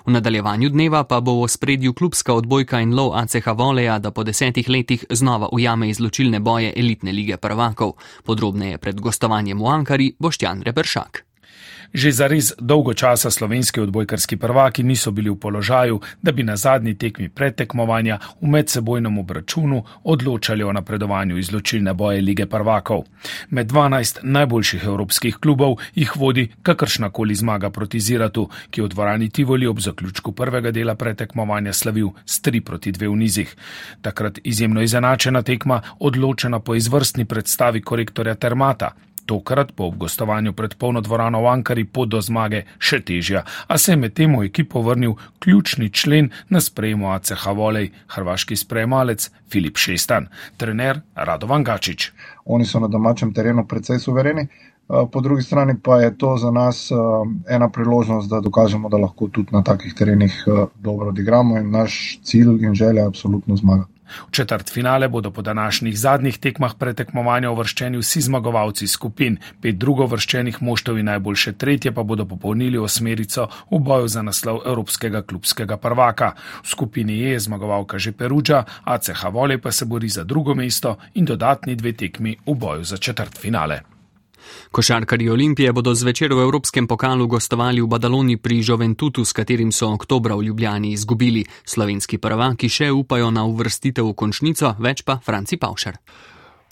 V 0.06 0.12
nadaljevanju 0.12 0.70
dneva 0.70 1.04
pa 1.04 1.22
bo 1.22 1.38
v 1.46 1.46
spredju 1.68 1.94
klubska 1.94 2.34
odbojka 2.34 2.80
in 2.80 2.96
lov 2.96 3.12
ACH 3.12 3.52
Voleja, 3.52 4.00
da 4.00 4.12
po 4.12 4.24
desetih 4.24 4.70
letih 4.70 5.04
znova 5.10 5.50
ujame 5.52 5.90
izločilne 5.90 6.40
boje 6.40 6.72
elitne 6.76 7.12
lige 7.12 7.38
prvakov. 7.38 7.98
Podrobneje 8.24 8.78
pred 8.78 9.02
gostovanjem 9.02 9.60
v 9.60 9.68
Ankari 9.68 10.14
Boštjan 10.20 10.64
Reperšak. 10.64 11.27
Že 11.94 12.12
za 12.12 12.28
res 12.28 12.54
dolgo 12.60 12.94
časa 12.94 13.32
slovenski 13.32 13.82
odbojkarski 13.82 14.38
prvaki 14.38 14.84
niso 14.84 15.12
bili 15.12 15.30
v 15.30 15.36
položaju, 15.40 16.00
da 16.22 16.32
bi 16.32 16.44
na 16.44 16.56
zadnji 16.58 16.96
tekmi 16.98 17.30
predtekmovanja 17.30 18.20
v 18.42 18.48
medsebojnem 18.48 19.18
obračunu 19.18 19.84
odločali 20.04 20.64
o 20.64 20.74
napredovanju 20.74 21.38
izločilne 21.38 21.94
boje 21.94 22.22
lige 22.22 22.46
prvakov. 22.46 23.04
Med 23.50 23.72
12 23.72 24.20
najboljših 24.24 24.84
evropskih 24.84 25.38
klubov 25.38 25.78
jih 25.96 26.16
vodi 26.16 26.48
kakršnakoli 26.64 27.36
zmaga 27.36 27.70
proti 27.70 28.00
Ziratu, 28.00 28.50
ki 28.70 28.82
je 28.82 28.86
v 28.86 28.90
dvorani 28.90 29.30
Tivoli 29.30 29.68
ob 29.68 29.80
zaključku 29.80 30.32
prvega 30.32 30.72
dela 30.72 30.96
predtekmovanja 30.96 31.74
slavil 31.74 32.10
s 32.26 32.42
3 32.42 32.62
proti 32.62 32.92
2 32.92 33.12
v 33.12 33.16
nizih. 33.16 33.56
Takrat 34.02 34.40
izjemno 34.44 34.82
izenačena 34.82 35.42
tekma, 35.42 35.82
odločena 36.00 36.60
po 36.60 36.76
izvrstni 36.76 37.26
predstavi 37.26 37.82
korektorja 37.82 38.36
Termata. 38.36 38.92
Tokrat 39.28 39.74
bo 39.78 39.90
ob 39.92 39.98
gostovanju 40.00 40.54
pred 40.54 40.78
polno 40.80 41.02
dvorano 41.04 41.42
v 41.44 41.52
Ankari 41.52 41.84
pot 41.84 42.10
do 42.10 42.22
zmage 42.24 42.64
še 42.80 43.02
težja, 43.04 43.44
a 43.68 43.78
se 43.78 43.92
je 43.92 44.00
med 44.00 44.16
tem 44.16 44.32
v 44.32 44.48
ekipo 44.48 44.82
vrnil 44.82 45.18
ključni 45.44 45.90
člen 45.92 46.32
na 46.50 46.62
sprejemu 46.64 47.12
ACH 47.12 47.52
Volej, 47.56 47.92
hrvaški 48.16 48.56
sprejemalec 48.56 49.30
Filip 49.52 49.78
Šestan, 49.78 50.32
trener 50.58 51.04
Radovan 51.16 51.68
Gačič. 51.68 52.12
Oni 52.46 52.66
so 52.66 52.80
na 52.80 52.88
domačem 52.88 53.34
terenu 53.36 53.68
precej 53.68 54.00
suvereni. 54.00 54.48
Eh, 54.90 55.08
po 55.12 55.22
drugi 55.22 55.44
strani 55.44 55.76
pa 55.84 56.00
je 56.00 56.18
to 56.18 56.38
za 56.38 56.52
nas 56.52 56.92
eh, 56.92 56.96
ena 57.56 57.70
priložnost, 57.70 58.30
da 58.30 58.40
dokažemo, 58.40 58.90
da 58.90 58.98
lahko 58.98 59.28
tudi 59.28 59.52
na 59.52 59.64
takih 59.64 59.94
terenih 59.94 60.44
eh, 60.48 60.66
dobro 60.80 61.10
odigramo 61.10 61.58
in 61.58 61.72
naš 61.72 62.20
cilj 62.24 62.64
in 62.64 62.74
želja 62.74 63.02
je 63.02 63.08
absolutno 63.08 63.56
zmaga. 63.56 63.86
V 64.28 64.32
četrt 64.32 64.72
finale 64.74 65.08
bodo 65.08 65.32
po 65.32 65.42
današnjih 65.42 66.00
zadnjih 66.00 66.38
tekmah 66.38 66.76
pretekmovanja 66.80 67.52
uvrščeni 67.52 67.98
vsi 67.98 68.22
zmagovalci 68.22 68.88
skupin, 68.88 69.38
pet 69.62 69.78
drugo 69.78 70.06
vrščenih 70.06 70.62
moštov 70.62 71.00
in 71.00 71.06
najboljše 71.06 71.54
tretje 71.54 71.92
pa 71.92 72.04
bodo 72.04 72.26
popolnili 72.26 72.78
osmerico 72.78 73.48
v 73.72 73.80
boju 73.80 74.08
za 74.08 74.22
naslov 74.22 74.62
Evropskega 74.66 75.22
klubskega 75.22 75.78
prvaka. 75.78 76.32
V 76.64 76.68
skupini 76.68 77.22
E 77.24 77.36
je 77.36 77.40
zmagovalka 77.40 77.98
že 77.98 78.12
Peruđa, 78.12 78.64
ACH 78.84 79.26
Vole 79.32 79.58
pa 79.58 79.72
se 79.72 79.86
bori 79.86 80.10
za 80.10 80.24
drugo 80.24 80.56
mesto 80.56 80.98
in 81.14 81.26
dodatni 81.26 81.76
dve 81.76 81.94
tekmi 81.94 82.38
v 82.46 82.54
boju 82.54 82.84
za 82.84 82.98
četrt 82.98 83.38
Košarkari 84.72 85.30
Olimpije 85.30 85.74
bodo 85.74 85.96
zvečer 85.96 86.34
v 86.34 86.46
Evropskem 86.46 86.88
pokalu 86.88 87.28
gostovali 87.28 87.82
v 87.82 87.88
Badaloni 87.88 88.38
pri 88.38 88.62
Joventutu, 88.64 89.26
s 89.26 89.34
katerim 89.34 89.72
so 89.72 89.92
oktobra 89.94 90.36
v 90.36 90.44
Ljubljani 90.44 90.92
izgubili. 90.92 91.46
Slovenski 91.66 92.18
prvaki 92.18 92.70
še 92.70 92.92
upajo 92.92 93.32
na 93.32 93.46
uvrstitev 93.46 94.06
v 94.06 94.14
končnico, 94.14 94.76
več 94.80 95.04
pa 95.04 95.20
Franci 95.24 95.58
Pavšar. 95.58 95.98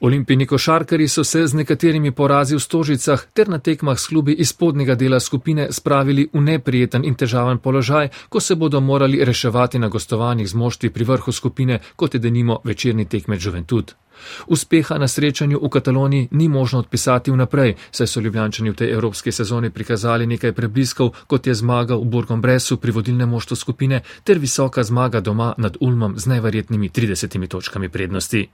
Olimpijni 0.02 0.46
košarkari 0.46 1.08
so 1.08 1.24
se 1.24 1.48
z 1.48 1.54
nekaterimi 1.54 2.12
porazi 2.12 2.56
v 2.56 2.60
stožicah 2.60 3.26
ter 3.34 3.50
na 3.50 3.60
tekmah 3.60 4.00
s 4.00 4.08
klubi 4.08 4.34
iz 4.34 4.50
spodnjega 4.50 4.96
dela 4.96 5.20
skupine 5.20 5.68
spravili 5.72 6.28
v 6.34 6.42
neprijeten 6.42 7.06
in 7.06 7.16
težaven 7.16 7.58
položaj, 7.58 8.10
ko 8.30 8.40
se 8.40 8.56
bodo 8.56 8.82
morali 8.82 9.26
reševati 9.26 9.80
na 9.80 9.88
gostovanjih 9.88 10.50
z 10.50 10.54
moštvi 10.54 10.90
pri 10.90 11.04
vrhu 11.04 11.32
skupine, 11.32 11.80
kot 11.96 12.14
je 12.14 12.20
denimo 12.20 12.60
večerni 12.64 13.06
tekme 13.06 13.38
Juventut. 13.42 13.96
Uspeha 14.48 14.98
na 14.98 15.08
srečanju 15.08 15.60
v 15.64 15.70
Kataloniji 15.70 16.28
ni 16.32 16.50
možno 16.50 16.80
odpisati 16.80 17.32
vnaprej, 17.32 17.76
saj 17.92 18.08
so 18.08 18.20
ljubljančani 18.20 18.70
v 18.70 18.76
tej 18.76 18.92
evropski 18.92 19.32
sezoni 19.32 19.70
prikazali 19.70 20.28
nekaj 20.28 20.52
prebliskov, 20.52 21.14
kot 21.28 21.48
je 21.48 21.54
zmaga 21.54 21.96
v 21.96 22.06
Burgom 22.06 22.42
Bresu 22.42 22.78
pri 22.78 22.92
vodilnem 22.92 23.30
moštvu 23.30 23.56
skupine 23.56 24.02
ter 24.24 24.40
visoka 24.40 24.84
zmaga 24.84 25.20
doma 25.20 25.54
nad 25.58 25.78
Ulmom 25.80 26.20
z 26.20 26.28
neverjetnimi 26.28 26.90
30 26.90 27.48
točkami 27.48 27.90
prednosti. 27.90 28.48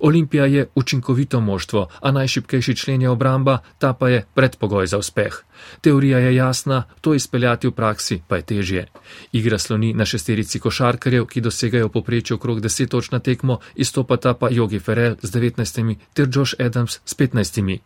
Olimpija 0.00 0.46
je 0.46 0.66
učinkovito 0.74 1.40
moštvo, 1.40 1.88
a 2.00 2.10
najšipkejši 2.10 2.76
člen 2.76 3.02
je 3.02 3.10
obramba, 3.10 3.58
ta 3.78 3.92
pa 3.92 4.08
je 4.08 4.26
predpogoj 4.34 4.86
za 4.86 4.98
uspeh. 4.98 5.42
Teorija 5.80 6.18
je 6.18 6.34
jasna, 6.34 6.82
to 7.00 7.14
izpeljati 7.14 7.68
v 7.68 7.72
praksi 7.72 8.20
pa 8.28 8.36
je 8.36 8.42
težje. 8.42 8.86
Igra 9.32 9.58
sloni 9.58 9.94
na 9.94 10.04
šesterici 10.04 10.58
košarkarjev, 10.58 11.26
ki 11.26 11.40
dosegajo 11.40 11.88
poprečje 11.88 12.34
okrog 12.34 12.60
10 12.60 12.88
točk 12.88 13.12
na 13.12 13.18
tekmo, 13.18 13.58
izstopata 13.74 14.34
pa 14.34 14.48
Jogi 14.50 14.78
Ferel 15.02 15.16
z 15.22 15.30
19 15.30 15.96
ter 16.14 16.28
Josh 16.30 16.54
Adams 16.58 17.00
s 17.04 17.14
15. 17.14 17.78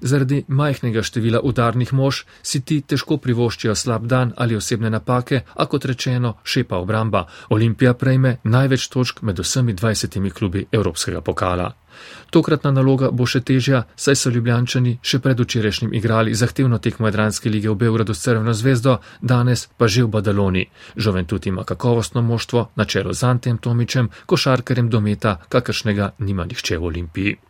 Zaradi 0.00 0.44
majhnega 0.48 1.02
števila 1.02 1.40
udarnih 1.40 1.92
mož 1.92 2.24
si 2.42 2.60
ti 2.64 2.80
težko 2.80 3.18
privoščijo 3.22 3.74
slab 3.74 4.06
dan 4.06 4.32
ali 4.36 4.56
osebne 4.56 4.90
napake, 4.90 5.42
a 5.54 5.66
kot 5.66 5.84
rečeno, 5.84 6.34
šepa 6.44 6.76
obramba. 6.76 7.26
Olimpija 7.50 7.94
prejme 7.94 8.38
največ 8.44 8.88
točk 8.88 9.22
med 9.22 9.38
vsemi 9.38 9.74
20 9.74 10.32
klubi 10.32 10.66
Evropskega 10.72 11.20
pokala. 11.20 11.70
Tokratna 12.30 12.70
naloga 12.70 13.10
bo 13.10 13.26
še 13.26 13.40
težja, 13.40 13.84
saj 13.96 14.16
so 14.16 14.30
ljubljančani 14.30 14.98
še 15.02 15.20
pred 15.24 15.40
včerajšnjim 15.40 15.94
igrali 15.94 16.34
zahtevno 16.34 16.78
tekmo 16.78 17.06
Jadranske 17.06 17.50
lige 17.50 17.70
v 17.70 17.78
Beogradu 17.86 18.14
s 18.14 18.22
Crveno 18.26 18.54
zvezdo, 18.54 18.98
danes 19.22 19.68
pa 19.76 19.88
že 19.88 20.04
v 20.04 20.12
Badaloni. 20.18 20.66
Žoventud 20.96 21.46
ima 21.46 21.64
kakovostno 21.64 22.22
moštvo 22.22 22.70
na 22.76 22.84
čelu 22.84 23.12
z 23.12 23.22
Antem 23.24 23.58
Tomičem, 23.58 24.10
košarkarjem 24.26 24.90
dometa, 24.90 25.38
kakršnega 25.48 26.14
nima 26.18 26.44
nihče 26.44 26.78
v 26.78 26.84
Olimpiji. 26.84 27.45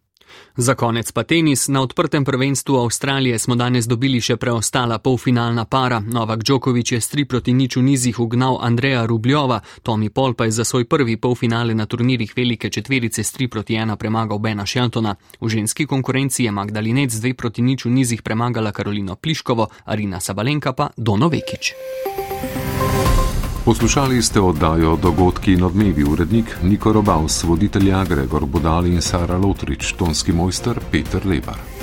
Za 0.57 0.75
konec 0.75 1.13
pa 1.13 1.23
tenis. 1.23 1.69
Na 1.69 1.83
odprtem 1.83 2.25
prvenstvu 2.25 2.77
Avstralije 2.77 3.39
smo 3.39 3.55
danes 3.55 3.87
dobili 3.87 4.21
še 4.21 4.37
preostala 4.37 4.99
polfinalna 4.99 5.65
para. 5.65 6.01
Novak 6.01 6.45
Djokovic 6.45 6.93
je 6.93 7.01
s 7.01 7.13
3 7.15 7.25
proti 7.25 7.53
nič 7.53 7.77
v 7.77 7.83
nizih 7.83 8.21
ugnal 8.21 8.59
Andreja 8.61 9.07
Rubljova, 9.07 9.61
Tommy 9.83 10.09
Paul 10.09 10.35
pa 10.35 10.45
je 10.45 10.51
za 10.51 10.65
svoj 10.65 10.85
prvi 10.85 11.17
polfinale 11.17 11.75
na 11.75 11.87
turnirjih 11.87 12.33
velike 12.37 12.71
četverice 12.71 13.25
s 13.25 13.35
3 13.37 13.49
proti 13.49 13.75
1 13.75 13.97
premagal 13.97 14.39
Bena 14.39 14.67
Sheltona. 14.67 15.17
V 15.41 15.49
ženski 15.49 15.87
konkurenci 15.87 16.45
je 16.45 16.51
Magdalinec 16.51 17.11
z 17.11 17.21
2 17.21 17.35
proti 17.35 17.63
nič 17.63 17.85
v 17.85 17.91
nizih 17.91 18.23
premagala 18.23 18.73
Karolino 18.73 19.17
Pliškovo, 19.17 19.69
Arina 19.85 20.21
Sabalenka 20.21 20.73
pa 20.73 20.91
Dono 20.97 21.29
Vekič. 21.29 21.75
Poslušali 23.67 24.23
ste 24.23 24.41
oddajo 24.41 24.97
Dogodki 24.97 25.53
in 25.53 25.65
odmevi 25.65 26.05
urednik 26.05 26.57
Niko 26.63 26.93
Robaus, 26.93 27.45
voditelja 27.45 28.05
Gregor 28.05 28.47
Budali 28.47 28.95
in 28.95 29.03
Sara 29.03 29.37
Lotrič, 29.37 29.93
tonski 29.93 30.33
mojster 30.33 30.79
Peter 30.91 31.27
Lebar. 31.27 31.76